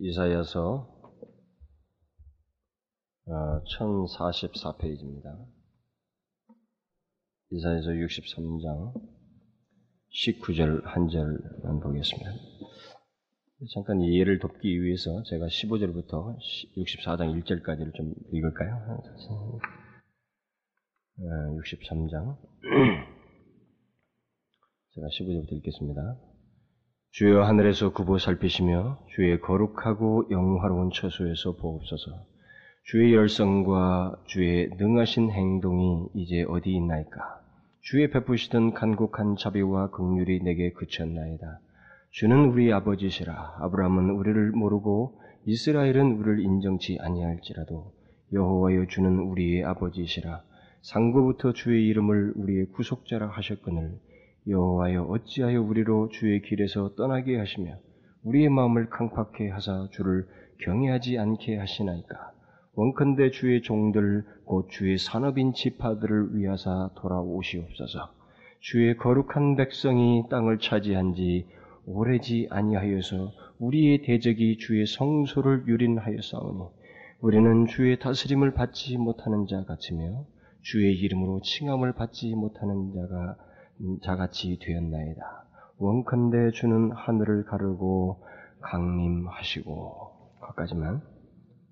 이사야서 0.00 0.96
1044페이지입니다. 3.26 5.44
이사야서 7.50 7.90
63장 7.90 8.94
19절 10.10 10.84
한 10.84 11.08
절만 11.08 11.80
보겠습니다. 11.80 12.30
잠깐 13.74 14.00
이해를 14.00 14.38
돕기 14.38 14.82
위해서 14.82 15.24
제가 15.24 15.46
15절부터 15.46 16.36
64장 16.76 17.42
1절까지를 17.42 17.92
좀 17.94 18.14
읽을까요? 18.32 19.02
63장 21.18 22.38
제가 24.94 25.08
15절부터 25.08 25.52
읽겠습니다. 25.54 26.27
주여 27.10 27.42
하늘에서 27.42 27.92
굽어 27.92 28.18
살피시며 28.18 28.98
주의 29.08 29.40
거룩하고 29.40 30.28
영화로운 30.30 30.90
처소에서 30.92 31.56
보옵소서. 31.56 32.12
주의 32.84 33.14
열성과 33.14 34.16
주의 34.26 34.68
능하신 34.76 35.30
행동이 35.30 36.06
이제 36.14 36.44
어디 36.48 36.70
있나이까? 36.70 37.40
주의 37.80 38.10
베푸시던 38.10 38.74
간곡한 38.74 39.36
자비와 39.36 39.90
긍휼이 39.90 40.40
내게 40.40 40.72
그쳤나이다. 40.72 41.60
주는 42.10 42.50
우리 42.50 42.72
아버지시라. 42.72 43.56
아브라함은 43.60 44.10
우리를 44.10 44.52
모르고 44.52 45.18
이스라엘은 45.46 46.18
우리를 46.18 46.40
인정치 46.40 46.98
아니할지라도 47.00 47.92
여호와여 48.34 48.86
주는 48.88 49.18
우리의 49.18 49.64
아버지시라. 49.64 50.42
상고부터 50.82 51.54
주의 51.54 51.86
이름을 51.86 52.34
우리의 52.36 52.66
구속자라 52.66 53.28
하셨거늘 53.28 53.98
여호와여 54.46 55.04
어찌하여 55.04 55.60
우리로 55.62 56.08
주의 56.08 56.40
길에서 56.40 56.94
떠나게 56.94 57.36
하시며 57.36 57.76
우리의 58.22 58.48
마음을 58.48 58.88
강팍해 58.88 59.50
하사 59.50 59.88
주를 59.90 60.26
경외하지 60.62 61.18
않게 61.18 61.56
하시나이까? 61.56 62.32
원컨대 62.74 63.30
주의 63.30 63.60
종들 63.62 64.24
곧 64.44 64.68
주의 64.70 64.98
산업인 64.98 65.52
지파들을 65.52 66.36
위하사 66.36 66.90
돌아오시옵소서. 66.96 68.12
주의 68.60 68.96
거룩한 68.96 69.56
백성이 69.56 70.24
땅을 70.30 70.58
차지한 70.58 71.14
지 71.14 71.46
오래지 71.86 72.48
아니하여서 72.50 73.32
우리의 73.58 74.02
대적이 74.02 74.58
주의 74.58 74.86
성소를 74.86 75.64
유린하였사오니 75.66 76.64
우리는 77.20 77.66
주의 77.66 77.98
다스림을 77.98 78.52
받지 78.54 78.96
못하는 78.96 79.46
자 79.46 79.64
같으며 79.64 80.24
주의 80.62 80.94
이름으로 80.94 81.40
칭함을 81.42 81.94
받지 81.94 82.34
못하는 82.34 82.92
자가 82.94 83.36
자같이 84.02 84.58
되었나이다. 84.60 85.44
원컨대 85.78 86.50
주는 86.52 86.90
하늘을 86.92 87.44
가르고 87.44 88.24
강림하시고 88.60 90.38
거기까지만 90.40 91.00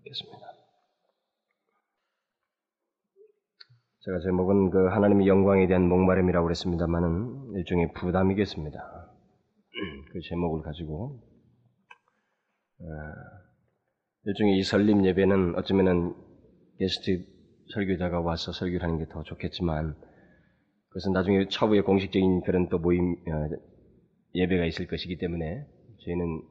읽겠습니다. 0.04 0.46
제가 4.00 4.20
제목은 4.20 4.70
그 4.70 4.86
하나님의 4.86 5.26
영광에 5.26 5.66
대한 5.66 5.88
목마름이라고 5.88 6.44
그랬습니다만은 6.44 7.54
일종의 7.56 7.92
부담이겠습니다. 7.94 8.78
그 10.12 10.20
제목을 10.28 10.62
가지고 10.62 11.20
일종의 14.24 14.58
이 14.58 14.62
설립 14.62 15.04
예배는 15.04 15.56
어쩌면은 15.56 16.14
게스트 16.78 17.26
설교자가 17.74 18.20
와서 18.20 18.52
설교를 18.52 18.82
하는 18.84 18.98
게 18.98 19.06
더 19.06 19.24
좋겠지만 19.24 19.96
그것은 20.96 21.12
나중에 21.12 21.46
차후에 21.50 21.82
공식적인 21.82 22.40
그런 22.40 22.70
또 22.70 22.78
모임 22.78 23.12
어, 23.12 23.48
예배가 24.34 24.64
있을 24.64 24.86
것이기 24.86 25.18
때문에 25.18 25.66
저희는 26.06 26.42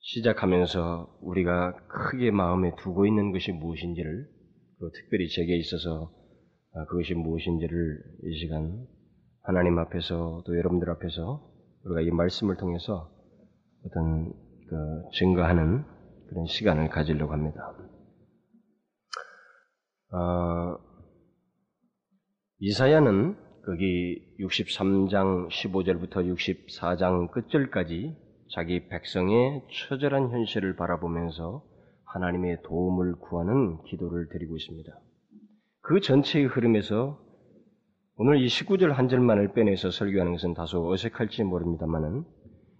시작하면서 0.00 1.20
우리가 1.22 1.74
크게 1.86 2.30
마음에 2.30 2.74
두고 2.76 3.06
있는 3.06 3.32
것이 3.32 3.52
무엇인지를 3.52 4.28
특별히 4.94 5.28
제게 5.30 5.56
있어서 5.56 6.12
어, 6.74 6.84
그것이 6.90 7.14
무엇인지를 7.14 8.02
이 8.24 8.38
시간 8.38 8.86
하나님 9.44 9.78
앞에서 9.78 10.42
또 10.44 10.58
여러분들 10.58 10.90
앞에서 10.90 11.50
우리가 11.84 12.02
이 12.02 12.10
말씀을 12.10 12.56
통해서 12.58 13.10
어떤 13.86 14.30
그 14.68 15.08
증거하는 15.14 15.84
그런 16.28 16.44
시간을 16.46 16.90
가지려고 16.90 17.32
합니다. 17.32 17.74
어, 20.12 20.91
이사야는 22.64 23.34
거기 23.66 24.22
63장 24.38 25.48
15절부터 25.48 26.32
64장 26.32 27.28
끝절까지 27.32 28.16
자기 28.54 28.86
백성의 28.86 29.62
처절한 29.88 30.30
현실을 30.30 30.76
바라보면서 30.76 31.64
하나님의 32.04 32.58
도움을 32.62 33.16
구하는 33.16 33.82
기도를 33.82 34.28
드리고 34.28 34.56
있습니다. 34.56 34.92
그 35.80 35.98
전체의 35.98 36.46
흐름에서 36.46 37.18
오늘 38.14 38.40
이 38.40 38.46
19절 38.46 38.92
한 38.92 39.08
절만을 39.08 39.54
빼내서 39.54 39.90
설교하는 39.90 40.30
것은 40.30 40.54
다소 40.54 40.88
어색할지 40.88 41.42
모릅니다만은 41.42 42.22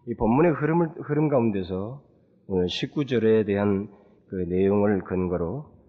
이 0.07 0.15
본문의 0.15 0.53
흐름을, 0.53 0.91
흐름 1.09 1.29
가운데서 1.29 2.05
오늘 2.47 2.67
19절에 2.67 3.47
대한 3.47 3.89
그 4.29 4.37
내용을 4.49 5.03
근거로 5.03 5.82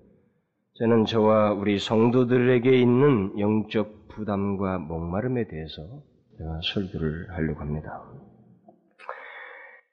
저는 0.75 1.05
저와 1.05 1.53
우리 1.53 1.77
성도들에게 1.77 2.67
있는 2.75 3.37
영적 3.37 4.07
부담과 4.07 4.79
목마름에 4.79 5.47
대해서 5.47 5.83
제가 6.35 6.59
설교를 6.73 7.29
하려고 7.29 7.61
합니다. 7.61 8.03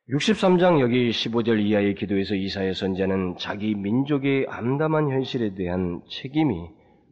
63장 0.08 0.80
여기 0.80 1.10
15절 1.10 1.60
이하의 1.60 1.94
기도에서 1.96 2.34
이사의 2.34 2.72
선자는 2.72 3.36
자기 3.38 3.74
민족의 3.74 4.46
암담한 4.48 5.10
현실에 5.10 5.54
대한 5.54 6.00
책임이 6.08 6.70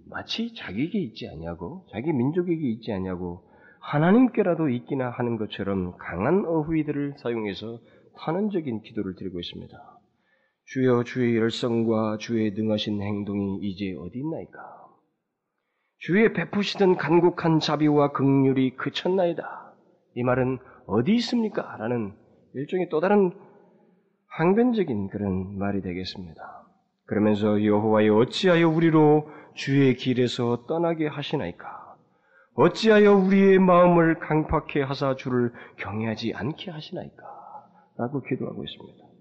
마치 0.08 0.54
자기에게 0.54 0.98
있지 1.00 1.28
않냐고, 1.28 1.84
자기 1.92 2.10
민족에게 2.10 2.70
있지 2.70 2.90
않냐고, 2.92 3.42
하나님께라도 3.80 4.70
있기나 4.70 5.10
하는 5.10 5.36
것처럼 5.36 5.94
강한 5.98 6.46
어휘들을 6.46 7.16
사용해서 7.18 7.80
탄원적인 8.16 8.80
기도를 8.80 9.14
드리고 9.14 9.38
있습니다. 9.38 9.97
주여 10.70 11.04
주의 11.04 11.34
열성과 11.38 12.18
주의 12.18 12.50
능하신 12.50 13.00
행동이 13.00 13.58
이제 13.62 13.96
어디 13.98 14.18
있나이까? 14.18 14.60
주의 15.96 16.30
베푸시던 16.34 16.96
간곡한 16.96 17.60
자비와 17.60 18.12
극률이 18.12 18.76
그쳤나이다. 18.76 19.72
이 20.14 20.22
말은 20.22 20.58
어디 20.86 21.14
있습니까? 21.16 21.74
라는 21.78 22.12
일종의 22.52 22.90
또 22.90 23.00
다른 23.00 23.32
항변적인 24.26 25.08
그런 25.08 25.56
말이 25.58 25.80
되겠습니다. 25.80 26.66
그러면서 27.06 27.64
여호와여 27.64 28.14
어찌하여 28.14 28.68
우리로 28.68 29.26
주의 29.54 29.96
길에서 29.96 30.66
떠나게 30.66 31.06
하시나이까? 31.06 31.96
어찌하여 32.56 33.14
우리의 33.14 33.58
마음을 33.58 34.18
강팍해 34.18 34.82
하사 34.82 35.16
주를 35.16 35.50
경외하지 35.78 36.34
않게 36.34 36.70
하시나이까? 36.70 37.22
라고 37.96 38.20
기도하고 38.20 38.62
있습니다. 38.64 39.17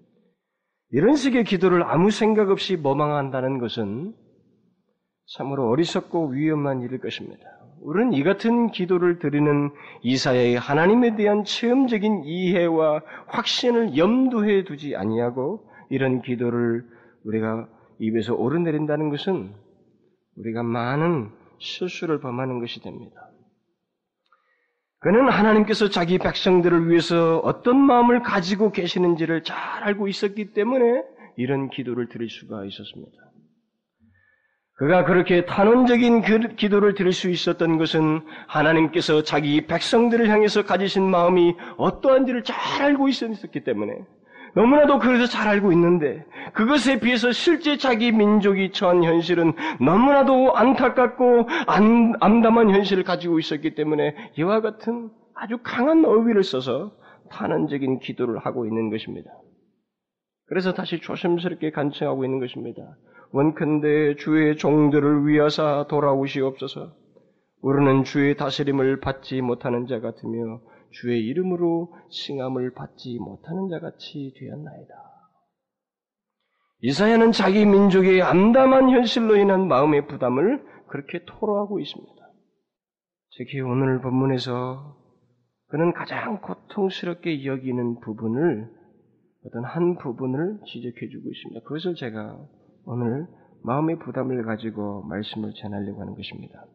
이런 0.91 1.15
식의 1.15 1.43
기도를 1.43 1.83
아무 1.83 2.11
생각 2.11 2.49
없이 2.49 2.77
머망한다는 2.77 3.59
것은 3.59 4.13
참으로 5.35 5.69
어리석고 5.69 6.29
위험한 6.29 6.81
일일 6.81 6.99
것입니다. 6.99 7.43
우리는 7.81 8.13
이 8.13 8.23
같은 8.23 8.71
기도를 8.71 9.19
드리는 9.19 9.69
이사야의 10.01 10.55
하나님에 10.55 11.15
대한 11.15 11.43
체험적인 11.43 12.23
이해와 12.23 13.01
확신을 13.27 13.97
염두에 13.97 14.63
두지 14.63 14.95
아니하고 14.95 15.69
이런 15.89 16.21
기도를 16.21 16.85
우리가 17.25 17.67
입에서 17.99 18.33
오르내린다는 18.33 19.09
것은 19.09 19.53
우리가 20.37 20.63
많은 20.63 21.29
실수를 21.59 22.19
범하는 22.19 22.59
것이 22.59 22.81
됩니다. 22.81 23.29
그는 24.99 25.29
하나님께서 25.29 25.89
자기 25.89 26.17
백성들을 26.17 26.89
위해서 26.89 27.37
어떤 27.39 27.77
마음을 27.77 28.23
가지고 28.23 28.71
계시는지를 28.71 29.43
잘 29.43 29.57
알고 29.83 30.07
있었기 30.07 30.53
때문에 30.53 31.03
이런 31.37 31.69
기도를 31.69 32.09
드릴 32.09 32.29
수가 32.29 32.65
있었습니다. 32.65 33.27
그가 34.73 35.05
그렇게 35.05 35.45
탄원적인 35.45 36.21
그 36.21 36.55
기도를 36.55 36.93
드릴 36.93 37.11
수 37.11 37.29
있었던 37.29 37.77
것은 37.77 38.21
하나님께서 38.47 39.23
자기 39.23 39.65
백성들을 39.65 40.29
향해서 40.29 40.65
가지신 40.65 41.03
마음이 41.03 41.55
어떠한지를 41.77 42.43
잘 42.43 42.83
알고 42.83 43.07
있었기 43.07 43.63
때문에 43.63 43.93
너무나도 44.55 44.99
그래서 44.99 45.25
잘 45.25 45.47
알고 45.47 45.71
있는데 45.73 46.25
그것에 46.53 46.99
비해서 46.99 47.31
실제 47.31 47.77
자기 47.77 48.11
민족이 48.11 48.71
처한 48.71 49.03
현실은 49.03 49.53
너무나도 49.79 50.55
안타깝고 50.55 51.47
안, 51.67 52.13
암담한 52.19 52.71
현실을 52.71 53.03
가지고 53.03 53.39
있었기 53.39 53.75
때문에 53.75 54.15
이와 54.37 54.61
같은 54.61 55.09
아주 55.35 55.59
강한 55.63 56.03
어휘를 56.05 56.43
써서 56.43 56.91
탄원적인 57.29 57.99
기도를 57.99 58.39
하고 58.39 58.65
있는 58.65 58.89
것입니다. 58.89 59.29
그래서 60.47 60.73
다시 60.73 60.99
조심스럽게 60.99 61.71
간청하고 61.71 62.23
있는 62.23 62.39
것입니다. 62.39 62.81
원컨대 63.31 64.15
주의 64.15 64.55
종들을 64.55 65.27
위하사 65.27 65.85
돌아오시옵소서. 65.89 66.93
우리는 67.61 68.03
주의 68.03 68.35
다스림을 68.37 69.01
받지 69.01 69.41
못하는 69.41 69.87
자 69.87 69.99
같으며 69.99 70.61
주의 70.91 71.25
이름으로 71.25 71.93
칭함을 72.09 72.73
받지 72.73 73.17
못하는 73.19 73.69
자 73.69 73.79
같이 73.79 74.33
되었나이다. 74.37 74.93
이사야는 76.81 77.31
자기 77.31 77.65
민족의 77.65 78.21
암담한 78.21 78.91
현실로 78.91 79.35
인한 79.35 79.67
마음의 79.67 80.07
부담을 80.07 80.63
그렇게 80.87 81.25
토로하고 81.25 81.79
있습니다. 81.79 82.27
특히 83.37 83.61
오늘 83.61 83.99
본문에서 84.01 84.97
그는 85.69 85.93
가장 85.93 86.39
고통스럽게 86.41 87.45
여기는 87.45 87.99
부분을 87.99 88.71
어떤 89.45 89.65
한 89.65 89.97
부분을 89.97 90.59
지적해 90.65 91.09
주고 91.09 91.29
있습니다. 91.29 91.61
그것을 91.61 91.95
제가 91.95 92.37
오늘 92.85 93.27
마음의 93.63 93.99
부담을 93.99 94.43
가지고 94.43 95.03
말씀을 95.03 95.53
전하려고 95.55 96.01
하는 96.01 96.15
것입니다. 96.15 96.65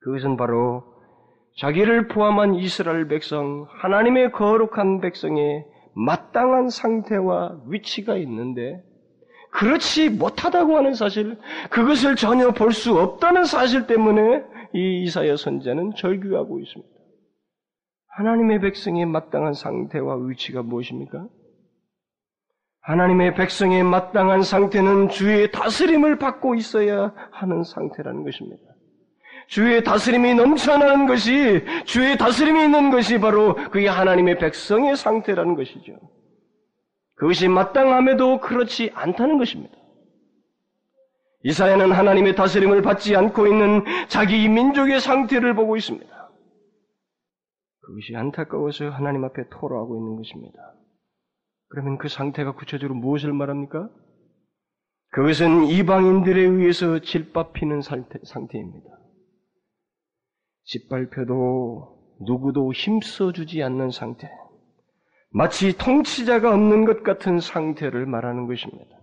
그것은 0.00 0.36
바로 0.36 0.93
자기를 1.56 2.08
포함한 2.08 2.56
이스라엘 2.56 3.06
백성, 3.06 3.66
하나님의 3.68 4.32
거룩한 4.32 5.00
백성의 5.00 5.64
마땅한 5.94 6.68
상태와 6.68 7.60
위치가 7.68 8.16
있는데 8.16 8.82
그렇지 9.50 10.10
못하다고 10.10 10.76
하는 10.76 10.94
사실, 10.94 11.38
그것을 11.70 12.16
전혀 12.16 12.50
볼 12.50 12.72
수 12.72 12.98
없다는 12.98 13.44
사실 13.44 13.86
때문에 13.86 14.42
이 14.74 15.04
이사야 15.04 15.36
선자는 15.36 15.92
절규하고 15.96 16.58
있습니다. 16.58 16.92
하나님의 18.16 18.60
백성의 18.60 19.06
마땅한 19.06 19.54
상태와 19.54 20.16
위치가 20.16 20.62
무엇입니까? 20.62 21.28
하나님의 22.80 23.34
백성의 23.34 23.84
마땅한 23.84 24.42
상태는 24.42 25.08
주의 25.08 25.50
다스림을 25.52 26.18
받고 26.18 26.56
있어야 26.56 27.14
하는 27.30 27.62
상태라는 27.62 28.24
것입니다. 28.24 28.73
주의 29.46 29.82
다스림이 29.84 30.34
넘쳐나는 30.34 31.06
것이, 31.06 31.64
주의 31.84 32.16
다스림이 32.16 32.64
있는 32.64 32.90
것이 32.90 33.18
바로 33.20 33.54
그게 33.54 33.88
하나님의 33.88 34.38
백성의 34.38 34.96
상태라는 34.96 35.54
것이죠. 35.54 35.98
그것이 37.16 37.48
마땅함에도 37.48 38.40
그렇지 38.40 38.90
않다는 38.94 39.38
것입니다. 39.38 39.76
이사야는 41.44 41.92
하나님의 41.92 42.34
다스림을 42.34 42.82
받지 42.82 43.14
않고 43.14 43.46
있는 43.46 43.84
자기 44.08 44.48
민족의 44.48 45.00
상태를 45.00 45.54
보고 45.54 45.76
있습니다. 45.76 46.12
그것이 47.80 48.16
안타까워서 48.16 48.88
하나님 48.88 49.24
앞에 49.24 49.48
토로하고 49.50 49.96
있는 49.96 50.16
것입니다. 50.16 50.74
그러면 51.68 51.98
그 51.98 52.08
상태가 52.08 52.52
구체적으로 52.52 52.98
무엇을 52.98 53.32
말합니까? 53.34 53.90
그것은 55.10 55.64
이방인들에 55.64 56.40
의해서 56.40 56.98
질밥히는 57.00 57.82
상태입니다. 57.82 58.90
짓밟혀도 60.64 61.94
누구도 62.20 62.72
힘써주지 62.72 63.62
않는 63.62 63.90
상태. 63.90 64.30
마치 65.30 65.76
통치자가 65.76 66.52
없는 66.52 66.84
것 66.84 67.02
같은 67.02 67.40
상태를 67.40 68.06
말하는 68.06 68.46
것입니다. 68.46 68.96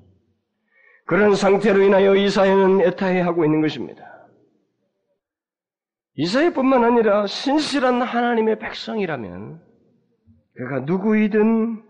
그런 1.05 1.35
상태로 1.35 1.81
인하여 1.83 2.15
이사야는 2.15 2.81
애타해하고 2.81 3.43
있는 3.43 3.61
것입니다. 3.61 4.01
이사야뿐만 6.15 6.83
아니라 6.83 7.27
신실한 7.27 8.01
하나님의 8.01 8.59
백성이라면 8.59 9.61
그가 10.55 10.79
누구이든 10.81 11.83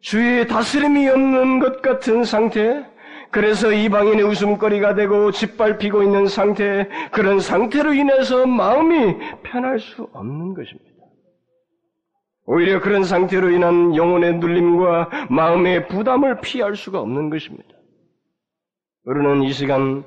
주의 0.00 0.46
다스림이 0.46 1.08
없는 1.08 1.58
것 1.60 1.82
같은 1.82 2.24
상태, 2.24 2.84
그래서 3.30 3.72
이방인의 3.72 4.24
웃음거리가 4.24 4.94
되고 4.94 5.30
짓밟히고 5.30 6.02
있는 6.02 6.26
상태, 6.26 6.88
그런 7.12 7.40
상태로 7.40 7.92
인해서 7.94 8.46
마음이 8.46 9.16
편할 9.42 9.78
수 9.78 10.08
없는 10.12 10.54
것입니다. 10.54 10.88
오히려 12.46 12.80
그런 12.80 13.04
상태로 13.04 13.50
인한 13.50 13.94
영혼의 13.94 14.38
눌림과 14.38 15.26
마음의 15.30 15.88
부담을 15.88 16.40
피할 16.40 16.76
수가 16.76 17.00
없는 17.00 17.28
것입니다. 17.28 17.68
우리는 19.04 19.42
이 19.42 19.52
시간 19.52 20.04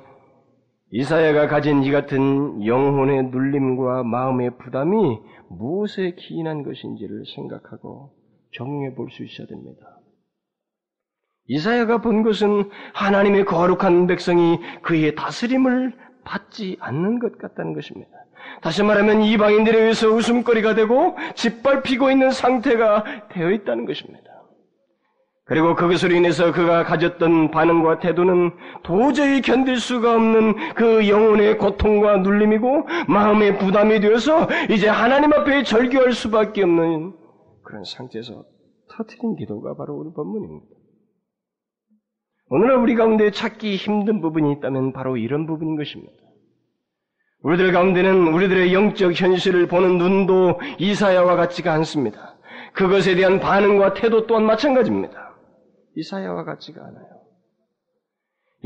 이사야가 0.90 1.46
가진 1.46 1.84
이 1.84 1.90
같은 1.92 2.66
영혼의 2.66 3.30
눌림과 3.30 4.02
마음의 4.02 4.58
부담이 4.58 5.18
무엇에 5.48 6.14
기인한 6.16 6.64
것인지를 6.64 7.24
생각하고 7.34 8.12
정리해 8.54 8.94
볼 8.94 9.08
수 9.10 9.22
있어야 9.24 9.46
됩니다. 9.46 10.01
이사야가 11.48 11.98
본 11.98 12.22
것은 12.22 12.70
하나님의 12.94 13.44
거룩한 13.44 14.06
백성이 14.06 14.58
그의 14.82 15.14
다스림을 15.14 15.92
받지 16.24 16.76
않는 16.80 17.18
것 17.18 17.38
같다는 17.38 17.74
것입니다. 17.74 18.10
다시 18.60 18.82
말하면 18.82 19.22
이방인들에 19.22 19.78
의해서 19.80 20.08
웃음거리가 20.08 20.74
되고 20.74 21.16
짓밟히고 21.34 22.10
있는 22.10 22.30
상태가 22.30 23.04
되어 23.30 23.50
있다는 23.50 23.86
것입니다. 23.86 24.32
그리고 25.44 25.74
그것으로 25.74 26.14
인해서 26.14 26.52
그가 26.52 26.84
가졌던 26.84 27.50
반응과 27.50 27.98
태도는 27.98 28.52
도저히 28.84 29.42
견딜 29.42 29.78
수가 29.78 30.14
없는 30.14 30.74
그 30.74 31.08
영혼의 31.08 31.58
고통과 31.58 32.16
눌림이고 32.18 32.86
마음의 33.08 33.58
부담이 33.58 34.00
되어서 34.00 34.48
이제 34.70 34.88
하나님 34.88 35.32
앞에 35.32 35.64
절규할 35.64 36.12
수밖에 36.12 36.62
없는 36.62 37.12
그런 37.64 37.84
상태에서 37.84 38.44
터트린 38.90 39.36
기도가 39.36 39.74
바로 39.74 39.98
오늘 39.98 40.12
본문입니다. 40.14 40.71
오늘날 42.54 42.76
우리 42.76 42.94
가운데 42.94 43.30
찾기 43.30 43.76
힘든 43.76 44.20
부분이 44.20 44.52
있다면 44.52 44.92
바로 44.92 45.16
이런 45.16 45.46
부분인 45.46 45.74
것입니다. 45.74 46.12
우리들 47.40 47.72
가운데는 47.72 48.28
우리들의 48.28 48.74
영적 48.74 49.18
현실을 49.18 49.68
보는 49.68 49.96
눈도 49.96 50.60
이사야와 50.78 51.36
같지가 51.36 51.72
않습니다. 51.72 52.36
그것에 52.74 53.14
대한 53.14 53.40
반응과 53.40 53.94
태도 53.94 54.26
또한 54.26 54.44
마찬가지입니다. 54.44 55.34
이사야와 55.96 56.44
같지가 56.44 56.82
않아요. 56.82 57.22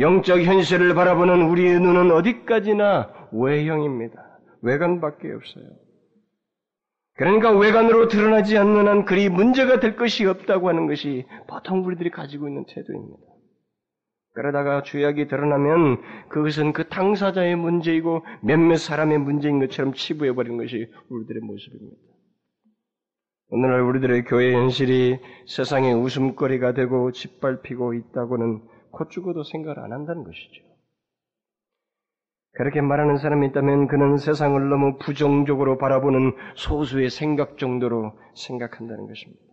영적 0.00 0.40
현실을 0.40 0.92
바라보는 0.96 1.42
우리의 1.42 1.78
눈은 1.78 2.10
어디까지나 2.10 3.28
외형입니다. 3.30 4.40
외관밖에 4.62 5.30
없어요. 5.30 5.64
그러니까 7.14 7.56
외관으로 7.56 8.08
드러나지 8.08 8.58
않는 8.58 8.88
한 8.88 9.04
그리 9.04 9.28
문제가 9.28 9.78
될 9.78 9.94
것이 9.94 10.26
없다고 10.26 10.68
하는 10.68 10.88
것이 10.88 11.24
보통 11.46 11.84
우리들이 11.84 12.10
가지고 12.10 12.48
있는 12.48 12.64
태도입니다. 12.66 13.35
그러다가 14.36 14.82
죄악이 14.82 15.28
드러나면 15.28 16.28
그것은 16.28 16.74
그 16.74 16.88
당사자의 16.88 17.56
문제이고 17.56 18.22
몇몇 18.42 18.76
사람의 18.76 19.16
문제인 19.18 19.58
것처럼 19.60 19.94
치부해버리는 19.94 20.58
것이 20.58 20.92
우리들의 21.08 21.40
모습입니다. 21.40 21.96
오늘날 23.48 23.80
우리들의 23.80 24.24
교회 24.24 24.52
현실이 24.52 25.20
세상의 25.46 25.94
웃음거리가 25.94 26.74
되고 26.74 27.12
짓밟히고 27.12 27.94
있다고는 27.94 28.60
곧 28.90 29.08
죽어도 29.10 29.42
생각을 29.42 29.78
안 29.78 29.93
한다는 29.93 30.22
것이죠. 30.22 30.62
그렇게 32.52 32.82
말하는 32.82 33.16
사람이 33.16 33.46
있다면 33.48 33.86
그는 33.86 34.19
세상을 34.19 34.69
너무 34.69 34.98
부정적으로 34.98 35.78
바라보는 35.78 36.34
소수의 36.56 37.08
생각 37.08 37.56
정도로 37.56 38.12
생각한다는 38.34 39.06
것입니다. 39.06 39.45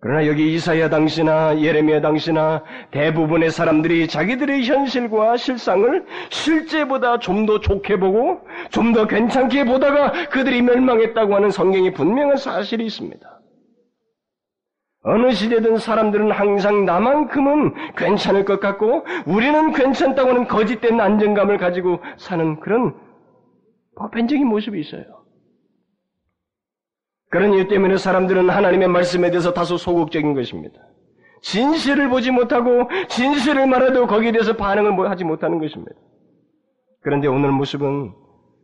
그러나 0.00 0.26
여기 0.28 0.54
이사야 0.54 0.90
당시나 0.90 1.58
예레미야 1.60 2.00
당시나 2.00 2.62
대부분의 2.92 3.50
사람들이 3.50 4.06
자기들의 4.06 4.64
현실과 4.64 5.36
실상을 5.36 6.06
실제보다 6.30 7.18
좀 7.18 7.46
더 7.46 7.58
좋게 7.60 7.98
보고 7.98 8.40
좀 8.70 8.92
더 8.92 9.06
괜찮게 9.06 9.64
보다가 9.64 10.28
그들이 10.28 10.62
멸망했다고 10.62 11.34
하는 11.34 11.50
성경이 11.50 11.92
분명한 11.94 12.36
사실이 12.36 12.84
있습니다. 12.86 13.26
어느 15.02 15.32
시대든 15.32 15.78
사람들은 15.78 16.30
항상 16.32 16.84
나만큼은 16.84 17.74
괜찮을 17.96 18.44
것 18.44 18.60
같고 18.60 19.04
우리는 19.26 19.72
괜찮다고 19.72 20.30
하는 20.30 20.46
거짓된 20.46 21.00
안정감을 21.00 21.56
가지고 21.58 22.00
사는 22.18 22.60
그런 22.60 22.94
보편적인 23.96 24.46
모습이 24.46 24.78
있어요. 24.80 25.02
그런 27.30 27.52
이유 27.54 27.68
때문에 27.68 27.96
사람들은 27.96 28.48
하나님의 28.48 28.88
말씀에 28.88 29.30
대해서 29.30 29.52
다소 29.52 29.76
소극적인 29.76 30.34
것입니다. 30.34 30.80
진실을 31.42 32.08
보지 32.08 32.30
못하고 32.30 32.88
진실을 33.08 33.66
말해도 33.66 34.06
거기에 34.06 34.32
대해서 34.32 34.56
반응을 34.56 34.92
뭐 34.92 35.08
하지 35.08 35.24
못하는 35.24 35.58
것입니다. 35.58 35.94
그런데 37.00 37.28
오늘 37.28 37.52
모습은 37.52 38.12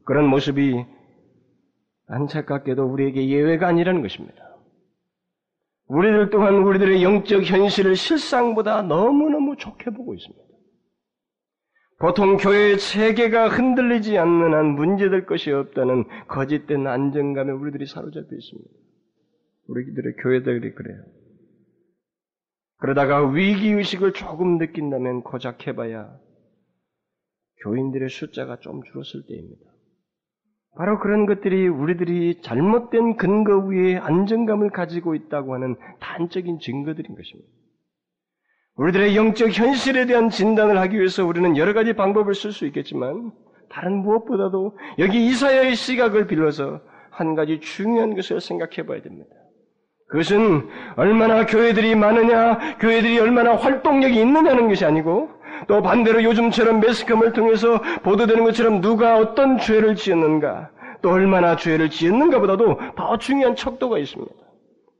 그런 0.04 0.26
모습이 0.26 0.84
안타깝게도 2.08 2.84
우리에게 2.84 3.28
예외가 3.28 3.68
아니라는 3.68 4.02
것입니다. 4.02 4.42
우리들 5.86 6.30
또한 6.30 6.54
우리들의 6.56 7.02
영적 7.02 7.44
현실을 7.44 7.96
실상보다 7.96 8.82
너무너무 8.82 9.56
좋게 9.56 9.90
보고 9.90 10.14
있습니다. 10.14 10.42
보통 11.98 12.36
교회의 12.36 12.78
체계가 12.78 13.48
흔들리지 13.48 14.18
않는 14.18 14.52
한 14.52 14.66
문제될 14.74 15.26
것이 15.26 15.50
없다는 15.52 16.04
거짓된 16.26 16.86
안정감에 16.86 17.52
우리들이 17.52 17.86
사로잡혀 17.86 18.34
있습니다. 18.34 18.70
우리들의 19.68 20.16
교회들이 20.16 20.74
그래요. 20.74 21.02
그러다가 22.78 23.26
위기의식을 23.30 24.12
조금 24.12 24.58
느낀다면 24.58 25.22
고작 25.22 25.66
해봐야 25.66 26.18
교인들의 27.62 28.08
숫자가 28.10 28.58
좀 28.58 28.82
줄었을 28.82 29.24
때입니다. 29.26 29.70
바로 30.76 30.98
그런 30.98 31.24
것들이 31.24 31.68
우리들이 31.68 32.42
잘못된 32.42 33.16
근거 33.16 33.58
위에 33.58 33.96
안정감을 33.96 34.70
가지고 34.70 35.14
있다고 35.14 35.54
하는 35.54 35.76
단적인 36.00 36.58
증거들인 36.58 37.14
것입니다. 37.14 37.50
우리들의 38.76 39.16
영적 39.16 39.50
현실에 39.50 40.06
대한 40.06 40.30
진단을 40.30 40.78
하기 40.78 40.96
위해서 40.96 41.24
우리는 41.24 41.56
여러 41.56 41.72
가지 41.72 41.92
방법을 41.92 42.34
쓸 42.34 42.52
수 42.52 42.66
있겠지만 42.66 43.30
다른 43.70 44.02
무엇보다도 44.02 44.76
여기 44.98 45.26
이사야의 45.26 45.76
시각을 45.76 46.26
빌려서 46.26 46.80
한 47.10 47.34
가지 47.34 47.60
중요한 47.60 48.16
것을 48.16 48.40
생각해 48.40 48.86
봐야 48.86 49.00
됩니다. 49.00 49.30
그것은 50.08 50.68
얼마나 50.96 51.46
교회들이 51.46 51.94
많으냐, 51.94 52.76
교회들이 52.78 53.18
얼마나 53.20 53.56
활동력이 53.56 54.20
있느냐는 54.20 54.68
것이 54.68 54.84
아니고 54.84 55.30
또 55.68 55.82
반대로 55.82 56.22
요즘처럼 56.24 56.80
매스컴을 56.80 57.32
통해서 57.32 57.80
보도되는 58.02 58.44
것처럼 58.44 58.80
누가 58.80 59.16
어떤 59.16 59.58
죄를 59.58 59.94
지었는가, 59.94 60.70
또 61.00 61.10
얼마나 61.10 61.56
죄를 61.56 61.90
지었는가 61.90 62.40
보다도 62.40 62.78
더 62.96 63.18
중요한 63.18 63.54
척도가 63.54 63.98
있습니다. 63.98 64.32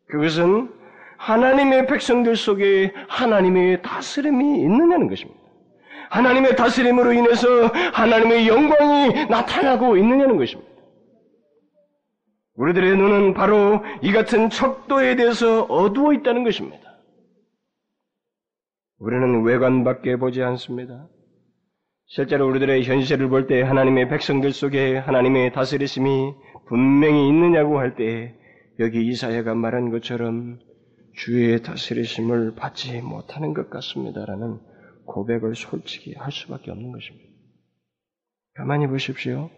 그것은 0.09 0.71
하나님의 1.17 1.87
백성들 1.87 2.37
속에 2.37 2.93
하나님의 3.09 3.83
다스림이 3.83 4.61
있느냐는 4.63 5.09
것입니다. 5.09 5.41
하나님의 6.11 6.57
다스림으로 6.57 7.13
인해서 7.13 7.49
하나님의 7.93 8.47
영광이 8.47 9.27
나타나고 9.27 9.97
있느냐는 9.97 10.37
것입니다. 10.37 10.71
우리들의 12.57 12.97
눈은 12.97 13.35
바로 13.35 13.83
이 14.03 14.13
같은 14.13 14.49
척도에 14.49 15.17
대해서 15.17 15.63
어두워 15.65 16.13
있다는 16.13 16.45
것입니다. 16.45 16.79
우리는 18.99 19.43
외관밖에 19.43 20.17
보지 20.17 20.43
않습니다. 20.43 21.09
실제로 22.07 22.47
우리들의 22.49 22.85
현실을 22.85 23.29
볼 23.29 23.47
때 23.49 23.63
하나님의 23.63 24.09
백성들 24.09 24.53
속에 24.53 24.99
하나님의 24.99 25.53
다스리심이 25.53 26.33
분명히 26.69 27.29
있느냐고 27.29 27.79
할 27.79 27.97
때 27.97 28.35
여기 28.79 29.05
이사야가 29.07 29.55
말한 29.55 29.91
것처럼 29.91 30.59
주의 31.17 31.63
다스리심을 31.63 32.55
받지 32.55 33.01
못하는 33.01 33.55
것 33.55 33.71
같습니다라는 33.71 34.59
고백을 35.07 35.55
솔직히 35.55 36.15
할 36.15 36.33
수밖에 36.33 36.71
없는 36.71 36.93
것입니다. 36.93 37.29
가만히 38.55 38.87
보십시오. 38.87 39.51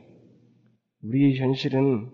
우리의 1.03 1.39
현실은 1.39 2.11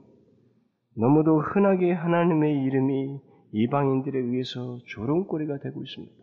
너무도 0.96 1.40
흔하게 1.40 1.92
하나님의 1.92 2.64
이름이 2.64 3.20
이방인들에 3.52 4.18
의해서 4.18 4.78
조롱거리가 4.86 5.58
되고 5.58 5.82
있습니다. 5.82 6.14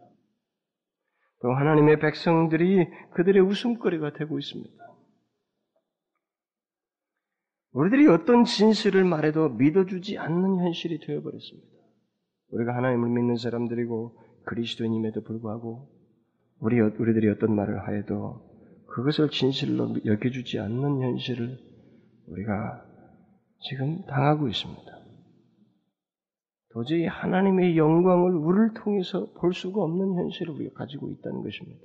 또 1.42 1.54
하나님의 1.54 2.00
백성들이 2.00 2.86
그들의 3.14 3.42
웃음거리가 3.42 4.14
되고 4.14 4.38
있습니다. 4.38 4.90
우리들이 7.72 8.08
어떤 8.08 8.46
진실을 8.46 9.04
말해도 9.06 9.50
믿어주지 9.50 10.18
않는 10.18 10.60
현실이 10.60 11.00
되어버렸습니다. 11.06 11.79
우리가 12.52 12.76
하나님을 12.76 13.10
믿는 13.10 13.38
사람들이고 13.38 14.18
그리스도인임에도 14.46 15.24
불구하고 15.24 15.88
우리, 16.60 16.80
우리들이 16.80 17.30
어떤 17.30 17.56
말을 17.56 17.88
하여도 17.88 18.42
그것을 18.88 19.30
진실로 19.30 19.96
여겨주지 20.06 20.60
않는 20.60 21.02
현실을 21.02 21.58
우리가 22.28 22.86
지금 23.62 24.04
당하고 24.06 24.48
있습니다. 24.48 25.00
도저히 26.72 27.06
하나님의 27.06 27.78
영광을 27.78 28.36
우리를 28.36 28.74
통해서 28.76 29.32
볼 29.34 29.54
수가 29.54 29.82
없는 29.82 30.16
현실을 30.16 30.54
우리가 30.54 30.74
가지고 30.76 31.10
있다는 31.10 31.44
것입니다. 31.44 31.82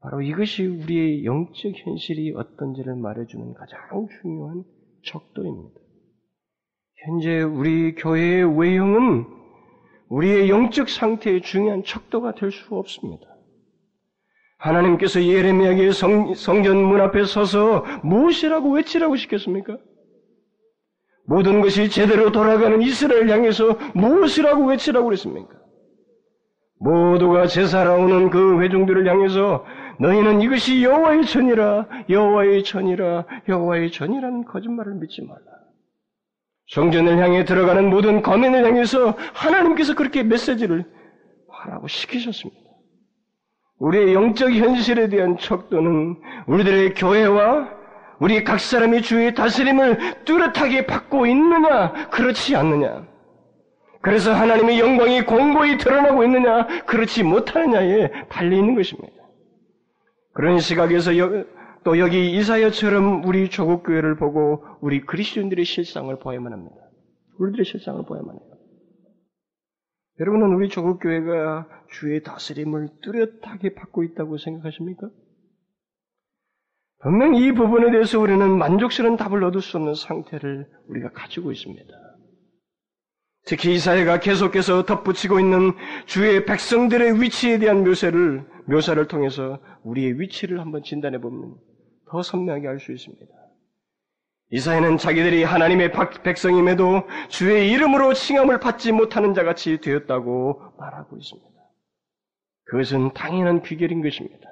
바로 0.00 0.22
이것이 0.22 0.66
우리의 0.66 1.24
영적 1.24 1.72
현실이 1.74 2.34
어떤지를 2.36 2.96
말해주는 2.96 3.54
가장 3.54 4.06
중요한 4.20 4.64
척도입니다. 5.04 5.80
현재 7.04 7.42
우리 7.42 7.94
교회의 7.94 8.58
외형은 8.58 9.35
우리의 10.08 10.48
영적 10.48 10.88
상태의 10.88 11.42
중요한 11.42 11.82
척도가 11.84 12.34
될 12.34 12.50
수 12.50 12.74
없습니다. 12.74 13.26
하나님께서 14.58 15.22
예레미야에게 15.22 15.92
성, 15.92 16.34
성전 16.34 16.82
문 16.82 17.00
앞에 17.00 17.24
서서 17.24 17.84
무엇이라고 18.02 18.70
외치라고 18.72 19.16
시켰습니까? 19.16 19.76
모든 21.26 21.60
것이 21.60 21.90
제대로 21.90 22.30
돌아가는 22.32 22.80
이스라엘 22.80 23.28
향해서 23.28 23.78
무엇이라고 23.94 24.66
외치라고 24.66 25.06
그랬습니까? 25.06 25.54
모두가 26.78 27.46
제사라오는 27.46 28.30
그 28.30 28.60
회중들을 28.62 29.06
향해서 29.08 29.64
너희는 29.98 30.42
이것이 30.42 30.82
여호와의 30.82 31.26
전이라 31.26 31.88
여호와의 32.08 32.64
전이라 32.64 33.26
여호와의 33.48 33.90
전이라는 33.90 34.44
거짓말을 34.44 34.94
믿지 34.94 35.22
말라. 35.22 35.55
성전을 36.68 37.18
향해 37.18 37.44
들어가는 37.44 37.88
모든 37.88 38.22
거민을 38.22 38.64
향해서 38.64 39.14
하나님께서 39.32 39.94
그렇게 39.94 40.22
메시지를 40.22 40.84
하라고 41.48 41.86
시키셨습니다. 41.86 42.60
우리의 43.78 44.14
영적 44.14 44.52
현실에 44.52 45.08
대한 45.08 45.36
척도는 45.38 46.16
우리들의 46.46 46.94
교회와 46.94 47.68
우리 48.18 48.42
각 48.44 48.58
사람이 48.58 49.02
주의 49.02 49.34
다스림을 49.34 50.24
뚜렷하게 50.24 50.86
받고 50.86 51.26
있느냐, 51.26 52.08
그렇지 52.08 52.56
않느냐. 52.56 53.06
그래서 54.00 54.32
하나님의 54.32 54.80
영광이 54.80 55.22
공고히 55.22 55.76
드러나고 55.76 56.24
있느냐, 56.24 56.66
그렇지 56.86 57.22
못하느냐에 57.24 58.10
달려 58.28 58.56
있는 58.56 58.74
것입니다. 58.74 59.12
그런 60.32 60.58
시각에서 60.58 61.18
여, 61.18 61.44
또 61.86 62.00
여기 62.00 62.32
이사야처럼 62.32 63.24
우리 63.24 63.48
조국 63.48 63.84
교회를 63.84 64.16
보고 64.16 64.64
우리 64.80 65.02
그리스도인들의 65.02 65.64
실상을 65.64 66.18
보야만 66.18 66.52
합니다. 66.52 66.74
우리들의 67.38 67.64
실상을 67.64 68.04
보야만 68.04 68.34
해요. 68.34 68.42
여러분은 70.18 70.48
우리 70.56 70.68
조국 70.68 70.98
교회가 70.98 71.68
주의 71.92 72.20
다스림을 72.24 72.88
뚜렷하게 73.04 73.74
받고 73.74 74.02
있다고 74.02 74.36
생각하십니까? 74.36 75.08
분명히 77.02 77.46
이 77.46 77.52
부분에 77.52 77.92
대해서 77.92 78.18
우리는 78.18 78.58
만족스러운 78.58 79.16
답을 79.16 79.44
얻을 79.44 79.60
수 79.60 79.76
없는 79.76 79.94
상태를 79.94 80.66
우리가 80.88 81.12
가지고 81.12 81.52
있습니다. 81.52 81.86
특히 83.44 83.74
이사회가 83.74 84.18
계속해서 84.18 84.86
덧붙이고 84.86 85.38
있는 85.38 85.70
주의 86.06 86.44
백성들의 86.46 87.22
위치에 87.22 87.60
대한 87.60 87.84
묘사를, 87.84 88.44
묘사를 88.66 89.06
통해서 89.06 89.60
우리의 89.84 90.18
위치를 90.18 90.58
한번 90.58 90.82
진단해 90.82 91.20
보면 91.20 91.54
더 92.08 92.22
선명하게 92.22 92.68
알 92.68 92.78
수 92.78 92.92
있습니다. 92.92 93.26
이사회는 94.50 94.96
자기들이 94.98 95.42
하나님의 95.42 95.92
백성임에도 96.22 97.02
주의 97.28 97.70
이름으로 97.72 98.14
칭함을 98.14 98.60
받지 98.60 98.92
못하는 98.92 99.34
자 99.34 99.42
같이 99.42 99.80
되었다고 99.80 100.62
말하고 100.78 101.16
있습니다. 101.16 101.50
그것은 102.66 103.12
당연한 103.12 103.62
귀결인 103.62 104.02
것입니다. 104.02 104.48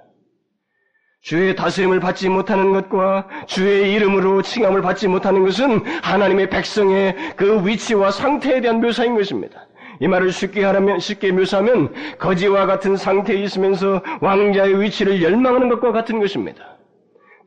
주의 1.21 1.55
다스림을 1.55 2.01
받지 2.01 2.29
못하는 2.29 2.73
것과 2.73 3.29
주의 3.47 3.93
이름으로 3.95 4.43
칭함을 4.43 4.83
받지 4.83 5.09
못하는 5.09 5.45
것은 5.45 5.85
하나님의 6.03 6.51
백성의 6.51 7.37
그 7.37 7.67
위치와 7.67 8.11
상태에 8.11 8.61
대한 8.61 8.81
묘사인 8.81 9.15
것입니다. 9.15 9.67
이 10.01 10.09
말을 10.09 10.33
쉽게 10.33 10.65
하라면 10.65 10.99
쉽게 10.99 11.31
묘사하면 11.33 12.19
거지와 12.19 12.67
같은 12.67 12.97
상태에 12.97 13.37
있으면서 13.37 14.03
왕자의 14.21 14.83
위치를 14.83 15.23
열망하는 15.23 15.69
것과 15.69 15.93
같은 15.93 16.19
것입니다. 16.19 16.74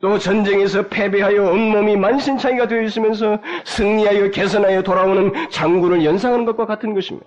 또 0.00 0.18
전쟁에서 0.18 0.86
패배하여 0.88 1.50
온몸이 1.50 1.96
만신창이가 1.96 2.68
되어 2.68 2.82
있으면서 2.82 3.38
승리하여 3.64 4.30
개선하여 4.30 4.82
돌아오는 4.82 5.32
장군을 5.50 6.04
연상하는 6.04 6.44
것과 6.44 6.66
같은 6.66 6.94
것입니다. 6.94 7.26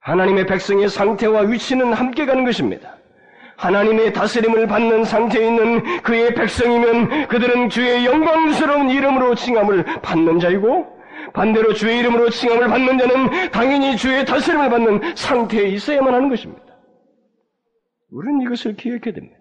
하나님의 0.00 0.46
백성의 0.46 0.88
상태와 0.88 1.42
위치는 1.42 1.92
함께 1.92 2.26
가는 2.26 2.44
것입니다. 2.44 2.96
하나님의 3.56 4.12
다스림을 4.12 4.68
받는 4.68 5.04
상태에 5.04 5.46
있는 5.46 6.02
그의 6.02 6.32
백성이면 6.34 7.26
그들은 7.26 7.68
주의 7.68 8.06
영광스러운 8.06 8.88
이름으로 8.88 9.34
칭함을 9.34 9.84
받는 10.00 10.38
자이고 10.38 10.98
반대로 11.34 11.74
주의 11.74 11.98
이름으로 11.98 12.30
칭함을 12.30 12.68
받는 12.68 12.98
자는 12.98 13.50
당연히 13.50 13.96
주의 13.96 14.24
다스림을 14.24 14.70
받는 14.70 15.16
상태에 15.16 15.68
있어야만 15.68 16.14
하는 16.14 16.28
것입니다. 16.28 16.62
우리는 18.10 18.42
이것을 18.42 18.76
기억해야 18.76 19.12
됩니다. 19.12 19.37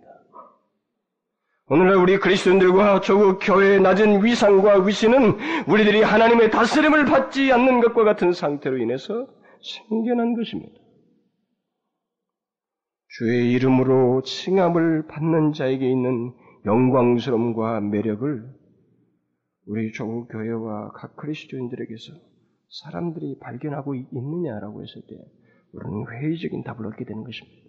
오늘날 1.69 1.97
우리 1.97 2.17
그리스도인들과 2.17 3.01
조국 3.01 3.39
교회의 3.41 3.81
낮은 3.81 4.23
위상과 4.23 4.85
위치는 4.85 5.37
우리들이 5.67 6.01
하나님의 6.01 6.49
다스림을 6.49 7.03
받지 7.03 7.51
않는 7.51 7.81
것과 7.81 8.05
같은 8.05 8.31
상태로 8.31 8.77
인해서 8.77 9.27
생겨난 9.89 10.33
것입니다. 10.33 10.73
주의 13.09 13.51
이름으로 13.51 14.21
칭함을 14.21 15.07
받는 15.07 15.51
자에게 15.51 15.89
있는 15.89 16.33
영광스러움과 16.65 17.81
매력을 17.81 18.49
우리 19.65 19.91
조국 19.91 20.29
교회와 20.29 20.93
각 20.93 21.17
그리스도인들에게서 21.17 22.13
사람들이 22.69 23.39
발견하고 23.39 23.93
있느냐라고 23.93 24.83
했을 24.83 25.01
때 25.01 25.15
우리는 25.73 26.05
회의적인 26.13 26.63
답을 26.63 26.87
얻게 26.87 27.03
되는 27.03 27.25
것입니다. 27.25 27.67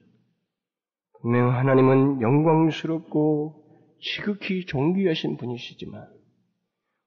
분명 1.21 1.53
하나님은 1.53 2.21
영광스럽고 2.21 3.68
지극히 4.01 4.65
존귀하신 4.67 5.37
분이시지만 5.37 6.07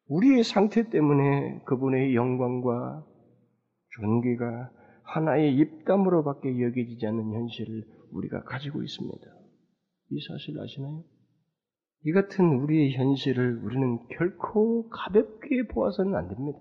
우리의 0.07 0.43
상태 0.43 0.89
때문에 0.89 1.61
그분의 1.65 2.15
영광과 2.15 3.05
존귀가 3.95 4.71
하나의 5.03 5.55
입담으로밖에 5.55 6.61
여겨지지 6.61 7.05
않는 7.07 7.33
현실을 7.33 7.83
우리가 8.11 8.43
가지고 8.43 8.83
있습니다. 8.83 9.25
이 10.09 10.19
사실 10.27 10.59
아시나요? 10.59 11.03
이 12.03 12.11
같은 12.11 12.45
우리의 12.45 12.93
현실을 12.93 13.61
우리는 13.63 13.99
결코 14.09 14.89
가볍게 14.89 15.67
보아서는 15.67 16.15
안 16.15 16.27
됩니다. 16.27 16.59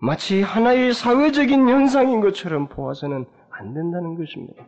마치 0.00 0.42
하나의 0.42 0.92
사회적인 0.92 1.68
현상인 1.68 2.20
것처럼 2.20 2.68
보아서는 2.68 3.24
안 3.50 3.72
된다는 3.72 4.16
것입니다. 4.16 4.66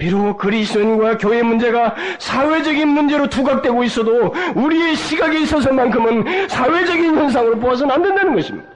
비록 0.00 0.38
그리스도인과 0.38 1.18
교회 1.18 1.42
문제가 1.42 1.94
사회적인 2.18 2.88
문제로 2.88 3.28
두각되고 3.28 3.84
있어도 3.84 4.32
우리의 4.56 4.96
시각에 4.96 5.38
있어서만큼은 5.42 6.48
사회적인 6.48 7.16
현상으로 7.16 7.60
보아서는 7.60 7.94
안 7.94 8.02
된다는 8.02 8.34
것입니다. 8.34 8.68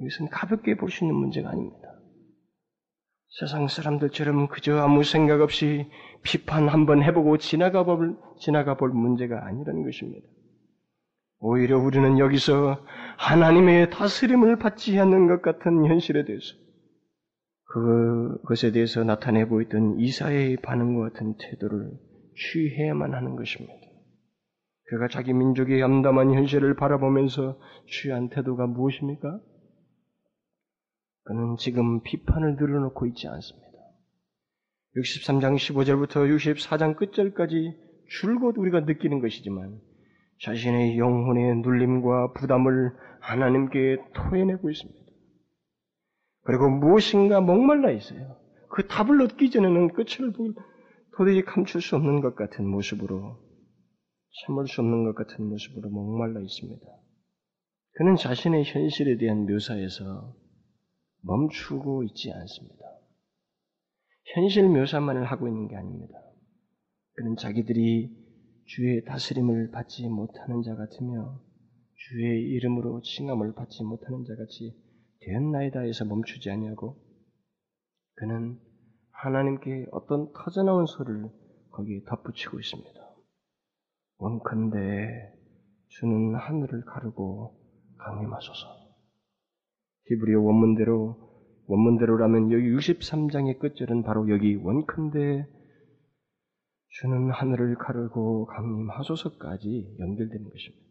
이것은 0.00 0.28
가볍게 0.30 0.76
볼 0.76 0.90
수 0.90 1.04
있는 1.04 1.14
문제가 1.14 1.50
아닙니다. 1.50 1.88
세상 3.38 3.68
사람들처럼 3.68 4.48
그저 4.48 4.78
아무 4.78 5.04
생각 5.04 5.40
없이 5.42 5.90
비판 6.22 6.68
한번 6.68 7.02
해보고 7.02 7.36
지나가 7.36 7.84
볼, 7.84 8.16
지나가 8.40 8.76
볼 8.76 8.90
문제가 8.90 9.44
아니라는 9.46 9.84
것입니다. 9.84 10.26
오히려 11.40 11.78
우리는 11.78 12.18
여기서 12.18 12.78
하나님의 13.18 13.90
다스림을 13.90 14.56
받지 14.56 14.98
않는 14.98 15.26
것 15.26 15.42
같은 15.42 15.84
현실에 15.84 16.24
대해서 16.24 16.54
그것에 17.66 18.72
대해서 18.72 19.04
나타내고 19.04 19.60
있던 19.62 19.98
이사의 19.98 20.58
반응과 20.58 21.10
같은 21.10 21.36
태도를 21.38 21.92
취해야만 22.36 23.14
하는 23.14 23.36
것입니다. 23.36 23.74
그가 24.86 25.08
자기 25.08 25.32
민족의 25.32 25.82
암담한 25.82 26.34
현실을 26.34 26.76
바라보면서 26.76 27.58
취한 27.86 28.28
태도가 28.28 28.66
무엇입니까? 28.66 29.40
그는 31.24 31.56
지금 31.58 32.02
비판을 32.02 32.56
늘어놓고 32.56 33.06
있지 33.06 33.26
않습니다. 33.28 33.68
63장 34.96 35.56
15절부터 35.56 36.28
64장 36.36 36.96
끝절까지 36.96 37.74
줄곧 38.20 38.58
우리가 38.58 38.80
느끼는 38.80 39.20
것이지만 39.20 39.80
자신의 40.42 40.98
영혼의 40.98 41.56
눌림과 41.56 42.32
부담을 42.34 42.92
하나님께 43.20 43.96
토해내고 44.14 44.70
있습니다. 44.70 45.03
그리고 46.44 46.68
무엇인가 46.70 47.40
목말라 47.40 47.90
있어요. 47.90 48.36
그 48.70 48.86
답을 48.86 49.20
얻기 49.22 49.50
전에는 49.50 49.92
끝을 49.94 50.32
도저히 51.16 51.42
감출 51.42 51.80
수 51.80 51.96
없는 51.96 52.20
것 52.20 52.34
같은 52.34 52.66
모습으로 52.66 53.38
참을 54.46 54.66
수 54.66 54.80
없는 54.80 55.04
것 55.04 55.14
같은 55.14 55.44
모습으로 55.44 55.90
목말라 55.90 56.40
있습니다. 56.40 56.86
그는 57.92 58.16
자신의 58.16 58.64
현실에 58.64 59.16
대한 59.16 59.46
묘사에서 59.46 60.34
멈추고 61.22 62.02
있지 62.04 62.32
않습니다. 62.32 62.84
현실 64.34 64.68
묘사만을 64.68 65.24
하고 65.24 65.46
있는 65.46 65.68
게 65.68 65.76
아닙니다. 65.76 66.14
그는 67.14 67.36
자기들이 67.36 68.10
주의 68.66 69.04
다스림을 69.04 69.70
받지 69.70 70.08
못하는 70.08 70.62
자 70.62 70.74
같으며 70.74 71.40
주의 71.94 72.42
이름으로 72.42 73.00
칭함을 73.02 73.54
받지 73.54 73.84
못하는 73.84 74.24
자 74.24 74.34
같이 74.34 74.74
되었나이다 75.24 75.80
해서 75.80 76.04
멈추지 76.04 76.50
아니하고 76.50 76.96
그는 78.16 78.58
하나님께 79.10 79.86
어떤 79.92 80.32
터져나온 80.32 80.86
소리를 80.86 81.30
거기에 81.70 82.02
덧붙이고 82.06 82.60
있습니다. 82.60 82.90
원컨대 84.18 85.32
주는 85.88 86.34
하늘을 86.34 86.84
가르고 86.84 87.58
강림하소서. 87.98 88.66
히브리어 90.06 90.40
원문대로 90.40 91.16
원문대로라면 91.66 92.52
여기 92.52 92.70
63장의 92.70 93.58
끝절은 93.58 94.02
바로 94.02 94.28
여기 94.28 94.54
원컨대 94.56 95.46
주는 96.88 97.30
하늘을 97.30 97.76
가르고 97.76 98.46
강림하소서까지 98.46 99.96
연결되는 99.98 100.50
것입니다. 100.50 100.83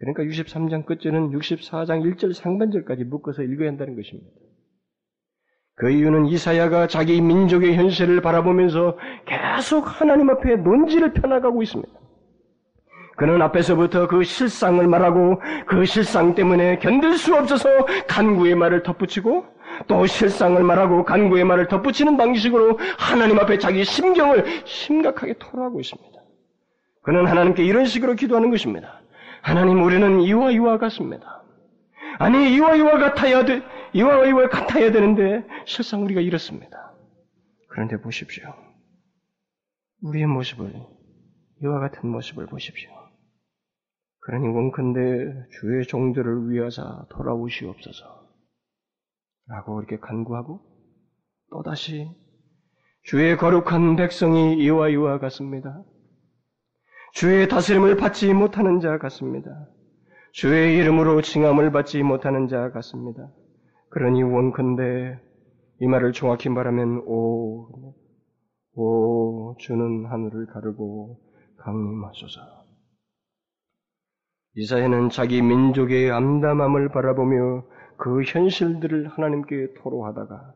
그러니까 0.00 0.24
63장 0.24 0.86
끝절은 0.86 1.30
64장 1.30 2.02
1절 2.02 2.32
상반절까지 2.32 3.04
묶어서 3.04 3.42
읽어야 3.42 3.68
한다는 3.68 3.96
것입니다. 3.96 4.30
그 5.76 5.90
이유는 5.90 6.26
이사야가 6.26 6.88
자기 6.88 7.20
민족의 7.20 7.76
현실을 7.76 8.20
바라보면서 8.22 8.96
계속 9.26 9.82
하나님 10.00 10.30
앞에 10.30 10.56
논지를 10.56 11.12
펴나가고 11.12 11.62
있습니다. 11.62 11.92
그는 13.16 13.42
앞에서부터 13.42 14.08
그 14.08 14.24
실상을 14.24 14.86
말하고 14.86 15.42
그 15.66 15.84
실상 15.84 16.34
때문에 16.34 16.78
견딜 16.78 17.18
수 17.18 17.34
없어서 17.34 17.68
간구의 18.08 18.54
말을 18.54 18.82
덧붙이고 18.82 19.44
또 19.86 20.06
실상을 20.06 20.62
말하고 20.62 21.04
간구의 21.04 21.44
말을 21.44 21.68
덧붙이는 21.68 22.16
방식으로 22.16 22.78
하나님 22.98 23.38
앞에 23.38 23.58
자기 23.58 23.84
심경을 23.84 24.44
심각하게 24.64 25.34
토로하고 25.38 25.80
있습니다. 25.80 26.20
그는 27.02 27.26
하나님께 27.26 27.64
이런 27.64 27.84
식으로 27.84 28.14
기도하는 28.14 28.50
것입니다. 28.50 28.99
하나님 29.42 29.82
우리는 29.82 30.20
이와 30.20 30.50
이와 30.50 30.78
같습니다. 30.78 31.42
아니 32.18 32.54
이와 32.54 32.76
이와 32.76 32.98
같아야 32.98 33.44
돼 33.44 33.62
이와 33.92 34.26
이와 34.26 34.48
같아야 34.48 34.92
되는데 34.92 35.46
실상 35.64 36.04
우리가 36.04 36.20
이렇습니다. 36.20 36.94
그런데 37.68 38.00
보십시오. 38.00 38.52
우리의 40.02 40.26
모습을 40.26 40.72
이와 41.62 41.80
같은 41.80 42.08
모습을 42.08 42.46
보십시오. 42.46 42.90
그러니 44.20 44.48
원컨대 44.48 45.00
주의 45.60 45.86
종들을 45.86 46.50
위하사 46.50 47.06
돌아오시옵소서. 47.10 48.28
라고 49.46 49.80
이렇게 49.80 49.98
간구하고 49.98 50.60
또다시 51.50 52.08
주의 53.02 53.36
거룩한 53.36 53.96
백성이 53.96 54.62
이와 54.62 54.88
이와 54.90 55.18
같습니다. 55.18 55.82
주의 57.12 57.48
다스림을 57.48 57.96
받지 57.96 58.32
못하는 58.32 58.80
자 58.80 58.98
같습니다. 58.98 59.68
주의 60.32 60.76
이름으로 60.76 61.22
칭함을 61.22 61.72
받지 61.72 62.02
못하는 62.02 62.46
자 62.46 62.70
같습니다. 62.70 63.32
그러니 63.90 64.22
원컨대 64.22 65.18
이 65.80 65.86
말을 65.86 66.12
정확히 66.12 66.48
말하면 66.48 67.02
오, 67.06 67.94
오 68.74 69.56
주는 69.58 70.06
하늘을 70.06 70.46
가르고 70.46 71.20
강림하소서. 71.58 72.40
이사야는 74.56 75.10
자기 75.10 75.42
민족의 75.42 76.10
암담함을 76.10 76.90
바라보며 76.90 77.64
그 77.96 78.22
현실들을 78.22 79.08
하나님께 79.08 79.74
토로하다가 79.78 80.54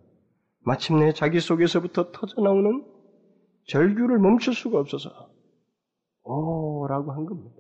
마침내 0.65 1.13
자기 1.13 1.41
속에서부터 1.41 2.11
터져나오는 2.13 2.85
절규를 3.69 4.19
멈출 4.19 4.55
수가 4.55 4.79
없어서 4.79 5.34
오 6.25 6.87
라고 6.89 7.13
한 7.13 7.27
겁니다. 7.27 7.57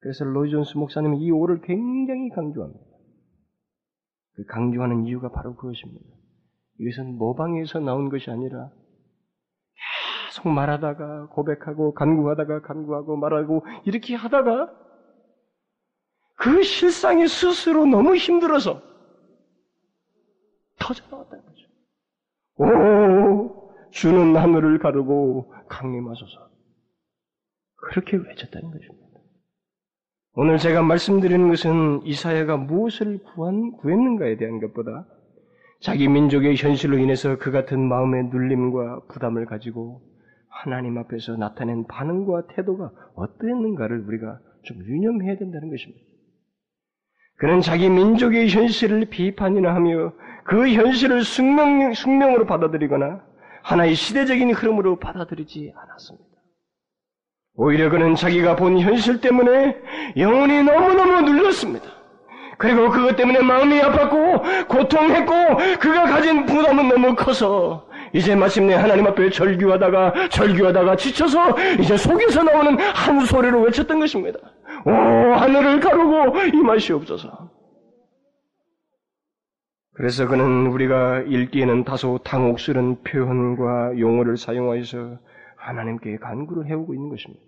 그래서 0.00 0.24
로이 0.24 0.50
존스 0.50 0.76
목사님은 0.76 1.18
이 1.18 1.30
오를 1.30 1.60
굉장히 1.60 2.30
강조합니다. 2.30 2.84
그 4.34 4.44
강조하는 4.46 5.04
이유가 5.06 5.30
바로 5.30 5.54
그것입니다. 5.56 6.06
이것은 6.80 7.18
모방에서 7.18 7.80
나온 7.80 8.08
것이 8.08 8.30
아니라 8.30 8.70
계속 10.28 10.48
말하다가 10.48 11.28
고백하고 11.28 11.94
간구하다가 11.94 12.62
간구하고 12.62 13.16
말하고 13.16 13.64
이렇게 13.84 14.14
하다가 14.14 14.72
그 16.36 16.62
실상이 16.62 17.26
스스로 17.26 17.84
너무 17.84 18.14
힘들어서 18.14 18.80
터져 20.78 21.04
나왔다는 21.10 21.44
거죠. 21.44 21.68
오, 22.58 23.90
주는 23.90 24.36
하늘을 24.36 24.78
가르고 24.78 25.52
강림하소서. 25.68 26.47
그렇게 27.78 28.16
외쳤다는 28.16 28.70
것입니다. 28.70 29.08
오늘 30.34 30.58
제가 30.58 30.82
말씀드리는 30.82 31.48
것은 31.48 32.02
이사야가 32.04 32.56
무엇을 32.58 33.18
구한, 33.24 33.72
구했는가에 33.72 34.36
대한 34.36 34.60
것보다 34.60 35.06
자기 35.80 36.08
민족의 36.08 36.56
현실로 36.56 36.98
인해서 36.98 37.38
그 37.38 37.50
같은 37.50 37.80
마음의 37.88 38.28
눌림과 38.28 39.06
부담을 39.08 39.46
가지고 39.46 40.02
하나님 40.48 40.98
앞에서 40.98 41.36
나타낸 41.36 41.86
반응과 41.86 42.48
태도가 42.54 42.90
어떠했는가를 43.14 44.06
우리가 44.06 44.40
좀 44.62 44.78
유념해야 44.84 45.36
된다는 45.36 45.70
것입니다. 45.70 46.04
그는 47.36 47.60
자기 47.60 47.88
민족의 47.88 48.48
현실을 48.48 49.06
비판이나 49.06 49.72
하며 49.72 50.12
그 50.44 50.68
현실을 50.68 51.22
숙명, 51.22 51.92
숙명으로 51.94 52.46
받아들이거나 52.46 53.24
하나의 53.62 53.94
시대적인 53.94 54.52
흐름으로 54.52 54.98
받아들이지 54.98 55.72
않았습니다. 55.76 56.27
오히려 57.54 57.90
그는 57.90 58.14
자기가 58.14 58.56
본 58.56 58.78
현실 58.78 59.20
때문에 59.20 59.76
영혼이 60.16 60.62
너무너무 60.62 61.22
눌렸습니다. 61.22 61.86
그리고 62.56 62.90
그것 62.90 63.16
때문에 63.16 63.40
마음이 63.40 63.80
아팠고 63.80 64.68
고통했고 64.68 65.32
그가 65.78 66.04
가진 66.06 66.44
부담은 66.44 66.88
너무 66.88 67.14
커서 67.14 67.88
이제 68.12 68.34
마침내 68.34 68.74
하나님 68.74 69.06
앞에 69.06 69.30
절규하다가 69.30 70.28
절규하다가 70.30 70.96
지쳐서 70.96 71.56
이제 71.78 71.96
속에서 71.96 72.42
나오는 72.42 72.78
한 72.78 73.24
소리로 73.24 73.60
외쳤던 73.62 74.00
것입니다. 74.00 74.38
오 74.84 74.90
하늘을 74.90 75.80
가르고 75.80 76.36
임하시옵소서. 76.52 77.50
그래서 79.94 80.28
그는 80.28 80.68
우리가 80.68 81.22
읽기에는 81.26 81.84
다소 81.84 82.18
당혹스런 82.24 83.02
표현과 83.02 83.98
용어를 83.98 84.36
사용하여서 84.36 85.18
하나님께 85.68 86.16
간구를 86.18 86.66
해오고 86.66 86.94
있는 86.94 87.10
것입니다. 87.10 87.42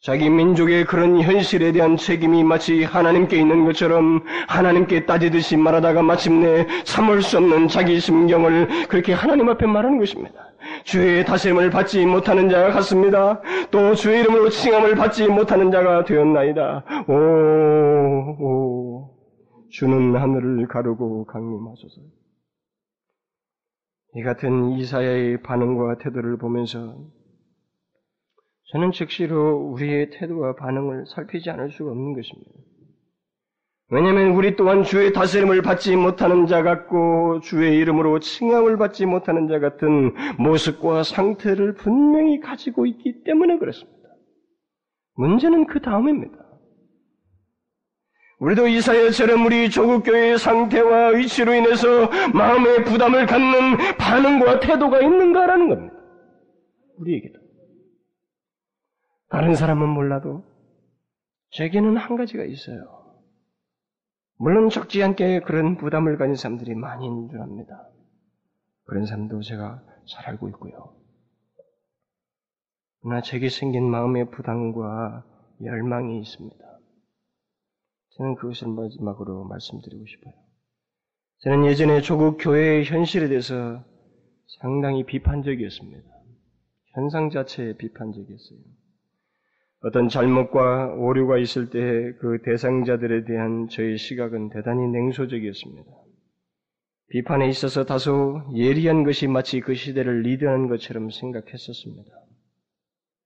자기 0.00 0.30
민족의 0.30 0.84
그런 0.84 1.20
현실에 1.20 1.72
대한 1.72 1.96
책임이 1.96 2.44
마치 2.44 2.84
하나님께 2.84 3.36
있는 3.36 3.64
것처럼 3.64 4.22
하나님께 4.46 5.06
따지듯이 5.06 5.56
말하다가 5.56 6.02
마침내 6.02 6.66
참을 6.84 7.20
수 7.20 7.38
없는 7.38 7.66
자기 7.66 7.98
심경을 7.98 8.86
그렇게 8.88 9.12
하나님 9.12 9.48
앞에 9.48 9.66
말하는 9.66 9.98
것입니다. 9.98 10.34
주의 10.84 11.24
다스림을 11.24 11.70
받지 11.70 12.06
못하는 12.06 12.48
자가 12.48 12.70
같습니다. 12.74 13.40
또 13.72 13.94
주의 13.96 14.20
이름으로 14.20 14.50
칭함을 14.50 14.94
받지 14.94 15.26
못하는 15.26 15.72
자가 15.72 16.04
되었나이다. 16.04 16.84
오, 17.08 17.12
오, 18.40 19.10
주는 19.70 20.14
하늘을 20.14 20.68
가르고 20.68 21.24
강림하소서. 21.26 22.00
이 24.18 24.22
같은 24.24 24.72
이사야의 24.72 25.42
반응과 25.42 25.98
태도를 25.98 26.38
보면서 26.38 26.96
저는 28.72 28.90
즉시로 28.90 29.70
우리의 29.70 30.10
태도와 30.10 30.56
반응을 30.56 31.06
살피지 31.06 31.48
않을 31.50 31.70
수가 31.70 31.92
없는 31.92 32.14
것입니다. 32.14 32.50
왜냐하면 33.90 34.32
우리 34.32 34.56
또한 34.56 34.82
주의 34.82 35.12
다스림을 35.12 35.62
받지 35.62 35.94
못하는 35.94 36.48
자 36.48 36.64
같고 36.64 37.38
주의 37.44 37.78
이름으로 37.78 38.18
칭함을 38.18 38.76
받지 38.76 39.06
못하는 39.06 39.46
자 39.46 39.60
같은 39.60 40.12
모습과 40.36 41.04
상태를 41.04 41.74
분명히 41.74 42.40
가지고 42.40 42.86
있기 42.86 43.22
때문에 43.22 43.58
그렇습니다. 43.58 44.08
문제는 45.14 45.66
그 45.68 45.80
다음입니다. 45.80 46.38
우리도 48.40 48.68
이사야처럼 48.68 49.46
우리 49.46 49.68
조국 49.68 50.04
교회의 50.04 50.38
상태와 50.38 51.08
위치로 51.08 51.54
인해서 51.54 52.08
마음의 52.32 52.84
부담을 52.84 53.26
갖는 53.26 53.96
반응과 53.98 54.60
태도가 54.60 55.00
있는가라는 55.00 55.68
겁니다. 55.68 55.94
우리에게도. 56.98 57.40
다른 59.28 59.54
사람은 59.54 59.88
몰라도 59.88 60.44
제게는 61.50 61.96
한 61.96 62.16
가지가 62.16 62.44
있어요. 62.44 62.98
물론 64.36 64.70
적지 64.70 65.02
않게 65.02 65.40
그런 65.40 65.76
부담을 65.76 66.16
가진 66.16 66.36
사람들이 66.36 66.76
많이 66.76 67.06
있는 67.06 67.28
줄 67.28 67.40
압니다. 67.42 67.88
그런 68.84 69.04
사람도 69.04 69.42
제가 69.42 69.82
잘 70.06 70.28
알고 70.28 70.48
있고요. 70.50 70.94
그러나 73.02 73.20
제게 73.20 73.48
생긴 73.48 73.90
마음의 73.90 74.30
부담과 74.30 75.24
열망이 75.64 76.20
있습니다. 76.20 76.67
저는 78.18 78.34
그것을 78.34 78.68
마지막으로 78.68 79.44
말씀드리고 79.44 80.04
싶어요. 80.06 80.34
저는 81.40 81.66
예전에 81.66 82.00
조국 82.00 82.36
교회의 82.38 82.84
현실에 82.84 83.28
대해서 83.28 83.84
상당히 84.60 85.04
비판적이었습니다. 85.04 86.08
현상 86.94 87.30
자체에 87.30 87.76
비판적이었어요. 87.76 88.58
어떤 89.84 90.08
잘못과 90.08 90.94
오류가 90.94 91.38
있을 91.38 91.70
때 91.70 91.78
그 92.18 92.42
대상자들에 92.44 93.24
대한 93.24 93.68
저의 93.68 93.96
시각은 93.96 94.50
대단히 94.50 94.88
냉소적이었습니다. 94.88 95.88
비판에 97.10 97.48
있어서 97.48 97.84
다소 97.84 98.42
예리한 98.54 99.04
것이 99.04 99.28
마치 99.28 99.60
그 99.60 99.74
시대를 99.74 100.22
리드하는 100.22 100.68
것처럼 100.68 101.10
생각했었습니다. 101.10 102.10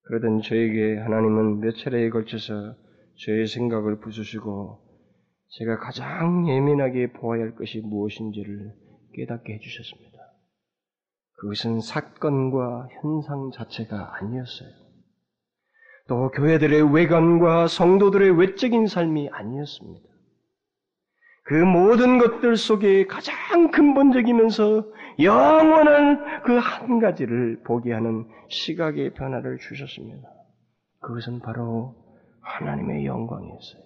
그러던 0.03 0.43
저에게 0.43 0.99
하나님은 0.99 1.61
몇 1.61 1.75
차례에 1.77 2.11
걸쳐서 2.11 2.77
저의 3.25 3.47
생각을 3.47 4.01
부수시고 4.01 4.81
제가 5.59 5.79
가장 5.79 6.49
예민하게 6.49 7.13
보아야 7.13 7.43
할 7.43 7.55
것이 7.55 7.81
무엇인지를 7.81 8.73
깨닫게 9.15 9.55
해주셨습니다. 9.55 10.19
그것은 11.39 11.81
사건과 11.81 12.89
현상 13.01 13.51
자체가 13.53 14.17
아니었어요. 14.17 14.71
또 16.09 16.31
교회들의 16.31 16.95
외관과 16.95 17.69
성도들의 17.69 18.39
외적인 18.39 18.87
삶이 18.87 19.29
아니었습니다. 19.31 20.09
그 21.45 21.55
모든 21.55 22.19
것들 22.19 22.57
속에 22.57 23.07
가장 23.07 23.71
근본적이면서 23.71 24.87
영원한 25.21 26.43
그 26.43 26.59
한 26.59 26.99
가지를 26.99 27.63
보게 27.65 27.93
하는 27.93 28.27
시각의 28.49 29.15
변화를 29.15 29.59
주셨습니다. 29.59 30.29
그것은 31.01 31.41
바로 31.41 32.02
하나님의 32.43 33.07
영광이었어요. 33.07 33.83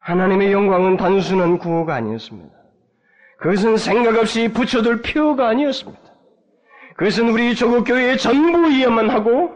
하나님의 0.00 0.52
영광은 0.52 0.96
단순한 0.96 1.58
구호가 1.58 1.94
아니었습니다. 1.94 2.56
그것은 3.38 3.76
생각 3.76 4.16
없이 4.16 4.48
붙여둘 4.48 5.02
표가 5.02 5.48
아니었습니다. 5.48 6.02
그것은 6.96 7.28
우리 7.28 7.54
조국 7.54 7.84
교회의 7.84 8.18
전부이야만 8.18 9.10
하고 9.10 9.52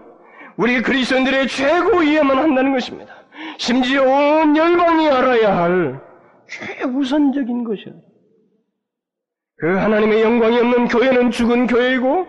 우리 0.57 0.83
그리스도인들의 0.83 1.49
최고이야만 1.49 2.39
한다는 2.39 2.73
것입니다. 2.73 3.15
심지어 3.59 4.03
온 4.03 4.57
열방이 4.57 5.09
알아야 5.09 5.57
할 5.57 6.01
최우선적인 6.49 7.65
것이에요. 7.65 8.01
그 9.57 9.77
하나님의 9.77 10.23
영광이 10.23 10.59
없는 10.59 10.89
교회는 10.89 11.31
죽은 11.31 11.67
교회이고 11.67 12.27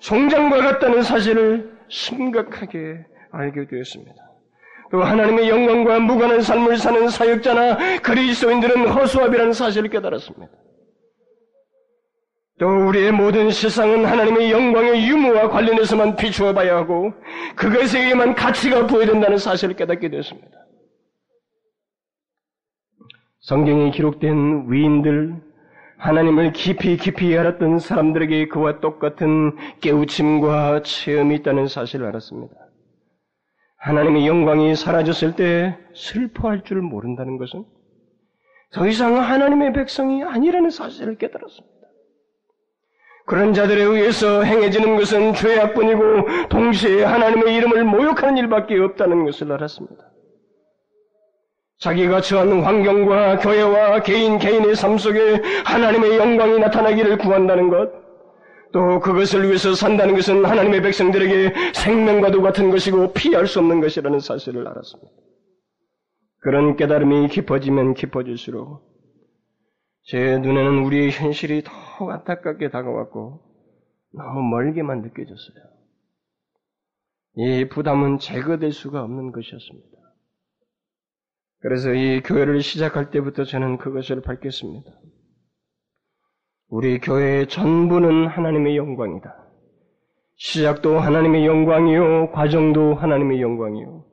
성장과 0.00 0.58
같다는 0.58 1.02
사실을 1.02 1.76
심각하게 1.88 3.04
알게 3.30 3.66
되었습니다. 3.66 4.27
또 4.90 5.02
하나님의 5.02 5.48
영광과 5.48 5.98
무관한 6.00 6.40
삶을 6.40 6.78
사는 6.78 7.08
사역자나 7.08 8.00
그리스도인들은 8.00 8.88
허수아비라는 8.88 9.52
사실을 9.52 9.90
깨달았습니다. 9.90 10.52
또 12.58 12.66
우리의 12.88 13.12
모든 13.12 13.50
세상은 13.50 14.04
하나님의 14.04 14.50
영광의 14.50 15.08
유무와 15.08 15.48
관련해서만 15.48 16.16
비추어 16.16 16.52
봐야 16.52 16.76
하고 16.76 17.12
그것에게만 17.54 18.34
가치가 18.34 18.86
부여된다는 18.86 19.38
사실을 19.38 19.76
깨닫게 19.76 20.08
되었습니다. 20.08 20.48
성경에 23.40 23.90
기록된 23.92 24.66
위인들, 24.68 25.36
하나님을 25.98 26.52
깊이 26.52 26.96
깊이 26.96 27.36
알았던 27.36 27.78
사람들에게 27.78 28.48
그와 28.48 28.80
똑같은 28.80 29.56
깨우침과 29.80 30.82
체험이 30.82 31.36
있다는 31.36 31.68
사실을 31.68 32.06
알았습니다. 32.06 32.67
하나님의 33.78 34.26
영광이 34.26 34.74
사라졌을 34.74 35.36
때 35.36 35.76
슬퍼할 35.94 36.62
줄 36.64 36.82
모른다는 36.82 37.38
것은 37.38 37.64
더 38.72 38.86
이상 38.86 39.16
하나님의 39.16 39.72
백성이 39.72 40.22
아니라는 40.24 40.70
사실을 40.70 41.16
깨달았습니다. 41.16 41.78
그런 43.24 43.52
자들에 43.52 43.82
의해서 43.82 44.42
행해지는 44.42 44.96
것은 44.96 45.34
죄악뿐이고 45.34 46.48
동시에 46.48 47.04
하나님의 47.04 47.54
이름을 47.56 47.84
모욕하는 47.84 48.38
일밖에 48.38 48.78
없다는 48.78 49.24
것을 49.24 49.52
알았습니다. 49.52 50.04
자기가 51.78 52.20
처한 52.22 52.62
환경과 52.62 53.38
교회와 53.38 54.00
개인 54.00 54.38
개인의 54.38 54.74
삶 54.74 54.98
속에 54.98 55.40
하나님의 55.64 56.16
영광이 56.16 56.58
나타나기를 56.58 57.18
구한다는 57.18 57.68
것, 57.68 58.07
또 58.72 59.00
그것을 59.00 59.44
위해서 59.44 59.74
산다는 59.74 60.14
것은 60.14 60.44
하나님의 60.44 60.82
백성들에게 60.82 61.72
생명과도 61.74 62.42
같은 62.42 62.70
것이고 62.70 63.12
피할 63.12 63.46
수 63.46 63.58
없는 63.60 63.80
것이라는 63.80 64.20
사실을 64.20 64.66
알았습니다. 64.68 65.10
그런 66.40 66.76
깨달음이 66.76 67.28
깊어지면 67.28 67.94
깊어질수록 67.94 68.86
제 70.04 70.38
눈에는 70.38 70.84
우리의 70.84 71.10
현실이 71.10 71.64
더 71.64 72.10
안타깝게 72.10 72.70
다가왔고 72.70 73.40
너무 74.12 74.42
멀게만 74.42 75.02
느껴졌어요. 75.02 75.64
이 77.36 77.68
부담은 77.68 78.18
제거될 78.18 78.72
수가 78.72 79.02
없는 79.02 79.32
것이었습니다. 79.32 79.98
그래서 81.60 81.92
이 81.92 82.22
교회를 82.22 82.62
시작할 82.62 83.10
때부터 83.10 83.44
저는 83.44 83.78
그것을 83.78 84.22
밝혔습니다. 84.22 84.90
우리 86.70 86.98
교회의 86.98 87.48
전부는 87.48 88.26
하나님의 88.26 88.76
영광이다. 88.76 89.34
시작도 90.36 90.98
하나님의 90.98 91.46
영광이요, 91.46 92.30
과정도 92.32 92.94
하나님의 92.94 93.40
영광이요, 93.40 94.04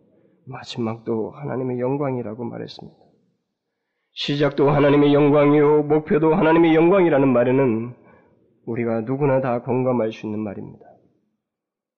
마지막도 0.48 1.32
하나님의 1.32 1.80
영광이라고 1.82 2.46
말했습니다. 2.46 2.98
시작도 4.14 4.70
하나님의 4.70 5.14
영광이요, 5.14 5.84
목표도 5.84 6.34
하나님의 6.34 6.76
영광이라는 6.76 7.28
말에는 7.28 7.94
우리가 8.66 9.02
누구나 9.02 9.42
다 9.42 9.62
공감할 9.62 10.14
수 10.14 10.26
있는 10.26 10.40
말입니다. 10.40 10.86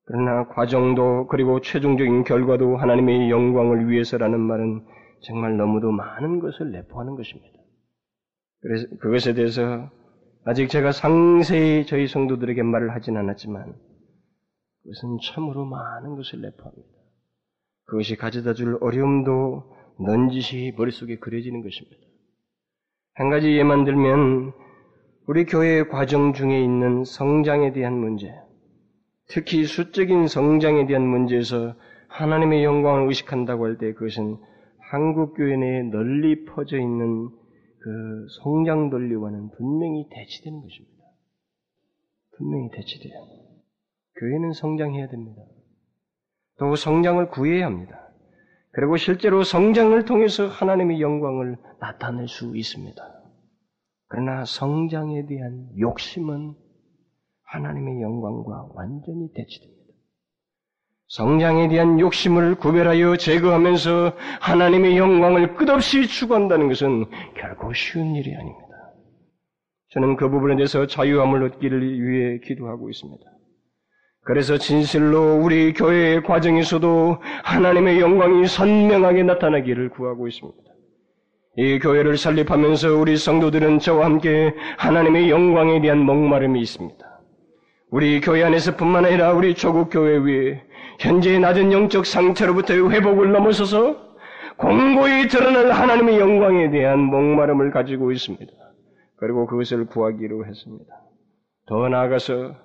그러나 0.05 0.47
과정도 0.47 1.27
그리고 1.27 1.61
최종적인 1.61 2.23
결과도 2.23 2.77
하나님의 2.77 3.29
영광을 3.29 3.89
위해서라는 3.89 4.39
말은 4.39 4.85
정말 5.21 5.55
너무도 5.55 5.91
많은 5.91 6.39
것을 6.39 6.71
내포하는 6.71 7.15
것입니다. 7.15 7.59
그래서 8.61 8.87
그것에 8.99 9.33
대해서 9.33 9.89
아직 10.49 10.69
제가 10.69 10.93
상세히 10.93 11.85
저희 11.85 12.07
성도들에게 12.07 12.63
말을 12.63 12.95
하진 12.95 13.17
않았지만 13.17 13.75
그것은 14.81 15.17
참으로 15.25 15.65
많은 15.65 16.15
것을 16.15 16.39
내포합니다. 16.39 16.87
그것이 17.85 18.15
가져다 18.15 18.53
줄 18.53 18.77
어려움도 18.79 19.75
넌지시 19.99 20.73
머릿속에 20.77 21.17
그려지는 21.17 21.63
것입니다. 21.63 21.97
한 23.15 23.29
가지 23.29 23.57
예만 23.57 23.83
들면 23.83 24.53
우리 25.25 25.43
교회의 25.43 25.89
과정 25.89 26.31
중에 26.31 26.63
있는 26.63 27.03
성장에 27.03 27.73
대한 27.73 27.97
문제, 27.99 28.33
특히 29.27 29.65
수적인 29.65 30.27
성장에 30.29 30.87
대한 30.87 31.05
문제에서 31.05 31.75
하나님의 32.07 32.63
영광을 32.63 33.07
의식한다고 33.07 33.65
할 33.65 33.77
때 33.77 33.91
그것은 33.91 34.37
한국 34.79 35.33
교회 35.35 35.57
내에 35.57 35.83
널리 35.83 36.45
퍼져 36.45 36.77
있는 36.77 37.31
그 37.87 38.27
성장 38.43 38.89
논리와는 38.89 39.51
분명히 39.51 40.09
대치되는 40.09 40.61
것입니다. 40.61 41.05
분명히 42.35 42.69
대치돼요. 42.71 43.15
교회는 44.19 44.51
성장해야 44.51 45.07
됩니다. 45.07 45.41
또 46.59 46.75
성장을 46.75 47.29
구해야 47.29 47.65
합니다. 47.65 48.09
그리고 48.71 48.97
실제로 48.97 49.45
성장을 49.45 50.03
통해서 50.03 50.47
하나님의 50.47 50.99
영광을 50.99 51.55
나타낼 51.79 52.27
수 52.27 52.57
있습니다. 52.57 53.01
그러나 54.09 54.43
성장에 54.43 55.25
대한 55.25 55.69
욕심은 55.79 56.55
하나님의 57.43 58.01
영광과 58.01 58.67
완전히 58.73 59.31
대치됩니다. 59.33 59.76
성장에 61.09 61.69
대한 61.69 61.99
욕심을 61.99 62.55
구별하여 62.55 63.15
제거하면서 63.15 64.13
하나님의 64.41 64.97
영광을 64.97 65.55
끝없이 65.55 66.05
추구한다는 66.05 66.67
것은 66.67 67.05
결코 67.37 67.73
쉬운 67.73 68.15
일이 68.15 68.35
아닙니다. 68.35 68.67
저는 69.91 70.17
그 70.17 70.29
부분에 70.29 70.57
대해서 70.57 70.85
자유함을 70.85 71.43
얻기를 71.43 72.01
위해 72.01 72.39
기도하고 72.43 72.89
있습니다. 72.89 73.23
그래서 74.25 74.57
진실로 74.57 75.37
우리 75.37 75.71
교회의 75.71 76.23
과정에서도 76.23 77.21
하나님의 77.43 78.01
영광이 78.01 78.45
선명하게 78.45 79.23
나타나기를 79.23 79.89
구하고 79.91 80.27
있습니다. 80.27 80.57
이 81.59 81.79
교회를 81.79 82.17
설립하면서 82.17 82.97
우리 82.97 83.15
성도들은 83.15 83.79
저와 83.79 84.03
함께 84.03 84.53
하나님의 84.77 85.29
영광에 85.29 85.79
대한 85.79 85.99
목마름이 85.99 86.59
있습니다. 86.59 87.07
우리 87.89 88.19
교회 88.19 88.43
안에서뿐만 88.43 89.05
아니라 89.05 89.31
우리 89.31 89.55
조국 89.55 89.89
교회 89.89 90.17
위에 90.17 90.66
현재의 90.99 91.39
낮은 91.39 91.71
영적 91.71 92.05
상태로부터의 92.05 92.89
회복을 92.91 93.31
넘어서서 93.31 94.07
공고히 94.57 95.27
드러날 95.27 95.71
하나님의 95.71 96.19
영광에 96.19 96.71
대한 96.71 96.99
목마름을 96.99 97.71
가지고 97.71 98.11
있습니다. 98.11 98.51
그리고 99.17 99.45
그것을 99.45 99.85
구하기로 99.85 100.45
했습니다. 100.45 100.93
더 101.67 101.87
나아가서 101.89 102.55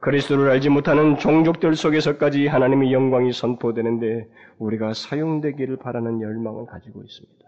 그리스도를 0.00 0.50
알지 0.50 0.68
못하는 0.68 1.16
종족들 1.16 1.76
속에서까지 1.76 2.46
하나님의 2.46 2.92
영광이 2.92 3.32
선포되는데 3.32 4.26
우리가 4.58 4.94
사용되기를 4.94 5.76
바라는 5.76 6.20
열망을 6.20 6.66
가지고 6.66 7.02
있습니다. 7.02 7.44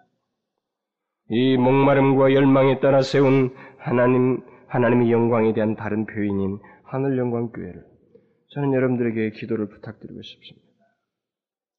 이 1.30 1.57
목마름과 1.57 2.35
열망에 2.35 2.80
따라 2.80 3.02
세운 3.02 3.54
하나님, 3.78 4.42
하나님의 4.68 5.11
영광에 5.11 5.54
대한 5.54 5.74
다른 5.74 6.04
표현인 6.07 6.59
하늘 6.85 7.18
영광 7.18 7.48
교회를 7.48 7.83
저는 8.54 8.72
여러분들에게 8.72 9.30
기도를 9.30 9.68
부탁드리고 9.68 10.22
싶습니다. 10.22 10.68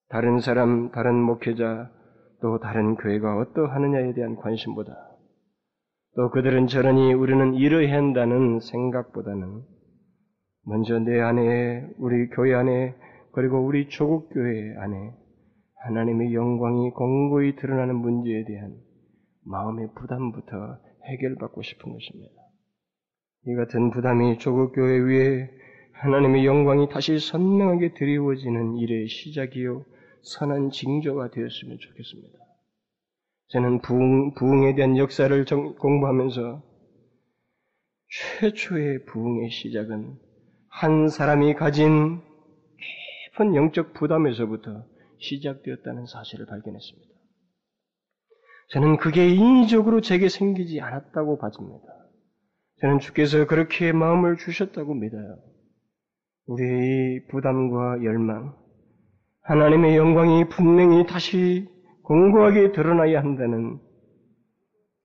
다른 0.10 0.40
사람, 0.40 0.92
다른 0.92 1.16
목회자, 1.16 1.90
또 2.42 2.60
다른 2.60 2.96
교회가 2.96 3.38
어떠하느냐에 3.38 4.14
대한 4.14 4.36
관심보다 4.36 4.94
또 6.16 6.30
그들은 6.32 6.68
저러니 6.68 7.14
우리는 7.14 7.54
이러해야 7.56 7.96
한다는 7.96 8.60
생각보다는 8.60 9.64
먼저 10.66 11.00
내 11.00 11.20
안에, 11.20 11.88
우리 11.98 12.28
교회 12.30 12.54
안에, 12.54 12.96
그리고 13.34 13.66
우리 13.66 13.88
조국 13.90 14.30
교회 14.34 14.76
안에 14.78 15.14
하나님의 15.86 16.34
영광이 16.34 16.92
공고히 16.92 17.56
드러나는 17.56 17.96
문제에 17.96 18.44
대한 18.46 18.76
마음의 19.46 19.90
부담부터 19.96 20.80
해결받고 21.06 21.62
싶은 21.62 21.92
것입니다. 21.92 22.34
이 23.48 23.56
같은 23.56 23.92
부담이 23.92 24.40
조국 24.40 24.74
교회 24.74 24.98
위에 25.00 25.50
하나님의 26.02 26.46
영광이 26.46 26.90
다시 26.90 27.20
선명하게 27.20 27.94
드리워지는 27.94 28.78
일의 28.78 29.08
시작이요 29.08 29.86
선한 30.24 30.72
징조가 30.72 31.32
되었으면 31.32 31.78
좋겠습니다. 31.80 32.40
저는 33.50 33.82
부흥, 33.82 34.34
부흥에 34.34 34.76
대한 34.76 34.98
역사를 34.98 35.46
정, 35.46 35.76
공부하면서 35.76 36.64
최초의 38.40 39.06
부흥의 39.06 39.50
시작은 39.52 40.18
한 40.70 41.08
사람이 41.08 41.54
가진 41.54 42.22
깊은 43.32 43.56
영적 43.56 43.94
부담에서부터 43.94 44.86
시작되었다는 45.20 46.06
사실을 46.08 46.46
발견했습니다. 46.46 47.16
저는 48.70 48.98
그게 48.98 49.30
인위적으로 49.30 50.02
제게 50.02 50.28
생기지 50.28 50.82
않았다고 50.82 51.38
봐집니다. 51.38 51.86
저는 52.82 53.00
주께서 53.00 53.46
그렇게 53.46 53.92
마음을 53.92 54.38
주셨다고 54.38 54.96
믿어요. 54.96 55.55
우리의 56.48 57.28
부담과 57.28 58.04
열망, 58.04 58.56
하나님의 59.42 59.98
영광이 59.98 60.50
분명히 60.50 61.06
다시 61.06 61.68
공고하게 62.04 62.72
드러나야 62.72 63.20
한다는 63.20 63.80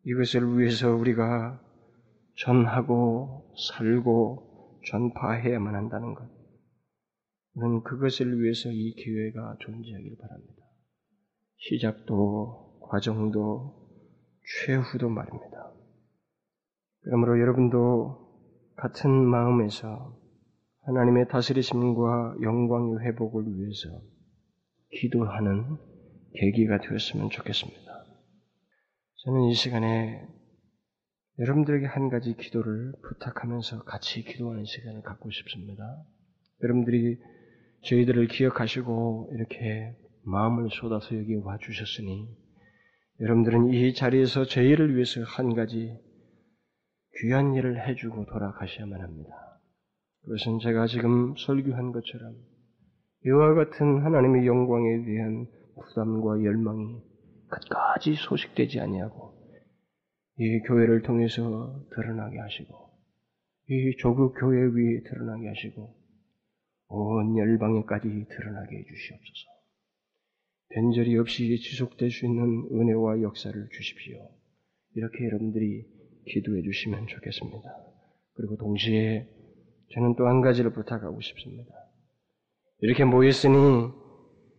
이것을 0.04 0.58
위해서 0.58 0.94
우리가 0.94 1.60
전하고 2.36 3.54
살고 3.70 4.80
전파해야만 4.86 5.74
한다는 5.74 6.14
것. 6.14 6.28
저는 7.54 7.82
그것을 7.82 8.40
위해서 8.40 8.70
이 8.70 8.94
기회가 8.94 9.56
존재하길 9.60 10.16
바랍니다. 10.18 10.62
시작도 11.58 12.80
과정도 12.88 13.88
최후도 14.64 15.08
말입니다. 15.08 15.72
그러므로 17.02 17.40
여러분도 17.40 18.74
같은 18.76 19.10
마음에서 19.10 20.19
하나님의 20.90 21.28
다스리심과 21.28 22.38
영광의 22.42 22.98
회복을 23.06 23.44
위해서 23.46 24.02
기도하는 24.90 25.76
계기가 26.34 26.80
되었으면 26.80 27.30
좋겠습니다. 27.30 27.80
저는 29.24 29.42
이 29.42 29.54
시간에 29.54 30.26
여러분들에게 31.38 31.86
한 31.86 32.08
가지 32.08 32.34
기도를 32.34 32.92
부탁하면서 33.02 33.84
같이 33.84 34.24
기도하는 34.24 34.64
시간을 34.64 35.02
갖고 35.02 35.30
싶습니다. 35.30 35.82
여러분들이 36.64 37.18
저희들을 37.84 38.26
기억하시고 38.26 39.30
이렇게 39.34 39.96
마음을 40.24 40.70
쏟아서 40.70 41.16
여기 41.16 41.36
와 41.36 41.56
주셨으니 41.58 42.28
여러분들은 43.20 43.68
이 43.68 43.94
자리에서 43.94 44.44
저희를 44.44 44.96
위해서 44.96 45.22
한 45.22 45.54
가지 45.54 45.96
귀한 47.20 47.54
일을 47.54 47.86
해주고 47.86 48.26
돌아가셔야만 48.26 49.00
합니다. 49.00 49.49
그것은 50.22 50.58
제가 50.60 50.86
지금 50.86 51.34
설교한 51.36 51.92
것처럼 51.92 52.34
이와 53.26 53.54
같은 53.54 54.02
하나님의 54.02 54.46
영광에 54.46 55.04
대한 55.04 55.46
부담과 55.74 56.42
열망이 56.44 57.00
끝까지 57.48 58.14
소식되지 58.14 58.80
아니하고 58.80 59.34
이 60.38 60.60
교회를 60.60 61.02
통해서 61.02 61.84
드러나게 61.94 62.38
하시고 62.38 62.90
이 63.68 63.96
조국 63.98 64.34
교회 64.38 64.58
위에 64.58 65.02
드러나게 65.02 65.48
하시고 65.48 65.96
온 66.88 67.38
열방에까지 67.38 68.08
드러나게 68.08 68.78
해주시옵소서. 68.78 69.50
변절이 70.70 71.18
없이 71.18 71.58
지속될 71.58 72.10
수 72.10 72.26
있는 72.26 72.68
은혜와 72.72 73.22
역사를 73.22 73.68
주십시오. 73.70 74.28
이렇게 74.94 75.24
여러분들이 75.24 75.84
기도해 76.26 76.62
주시면 76.62 77.06
좋겠습니다. 77.06 77.62
그리고 78.34 78.56
동시에 78.56 79.28
저는 79.94 80.14
또 80.16 80.26
한 80.26 80.40
가지를 80.40 80.72
부탁하고 80.72 81.20
싶습니다. 81.20 81.72
이렇게 82.80 83.04
모였으니 83.04 83.90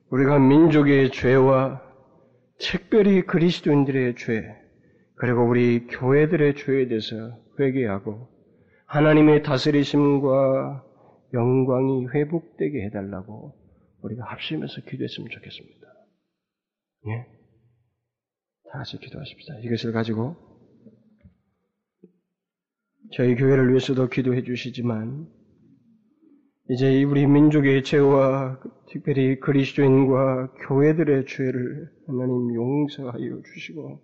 우리가 0.10 0.39
민족의 0.39 1.12
죄와 1.12 1.82
특별히 2.60 3.22
그리스도인들의 3.24 4.15
죄, 4.17 4.44
그리고 5.15 5.48
우리 5.48 5.88
교회들의 5.88 6.56
죄에 6.56 6.88
대해서 6.88 7.15
회개하고 7.60 8.28
하나님의 8.88 9.44
다스리심과 9.44 10.84
영광이 11.34 12.08
회복되게 12.08 12.84
해달라고 12.86 13.56
우리가 14.02 14.26
합심해서 14.26 14.82
기도했으면 14.82 15.30
좋겠습니다. 15.30 15.88
예? 17.08 17.26
다 18.70 18.80
같이 18.80 18.98
기도하십시다. 19.00 19.60
이것을 19.60 19.94
가지고 19.94 20.36
저희 23.13 23.36
교회를 23.36 23.69
위해서도 23.69 24.08
기도해 24.08 24.43
주시지만 24.43 25.28
이제 26.69 27.04
우리 27.04 27.28
민족의 27.28 27.84
죄와 27.84 28.60
특별히 28.89 29.39
그리스도인과 29.39 30.54
교회들의 30.67 31.26
죄를 31.26 31.89
하나님 32.08 32.56
용서하여 32.56 33.41
주시고 33.54 34.02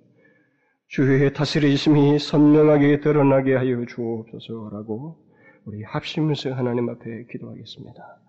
주의 0.89 1.33
다스리심이 1.33 2.19
선명하게 2.19 2.99
드러나게 2.99 3.55
하여 3.55 3.85
주옵소서라고 3.85 5.17
우리 5.65 5.83
합심해서 5.83 6.53
하나님 6.53 6.89
앞에 6.89 7.25
기도하겠습니다. 7.31 8.26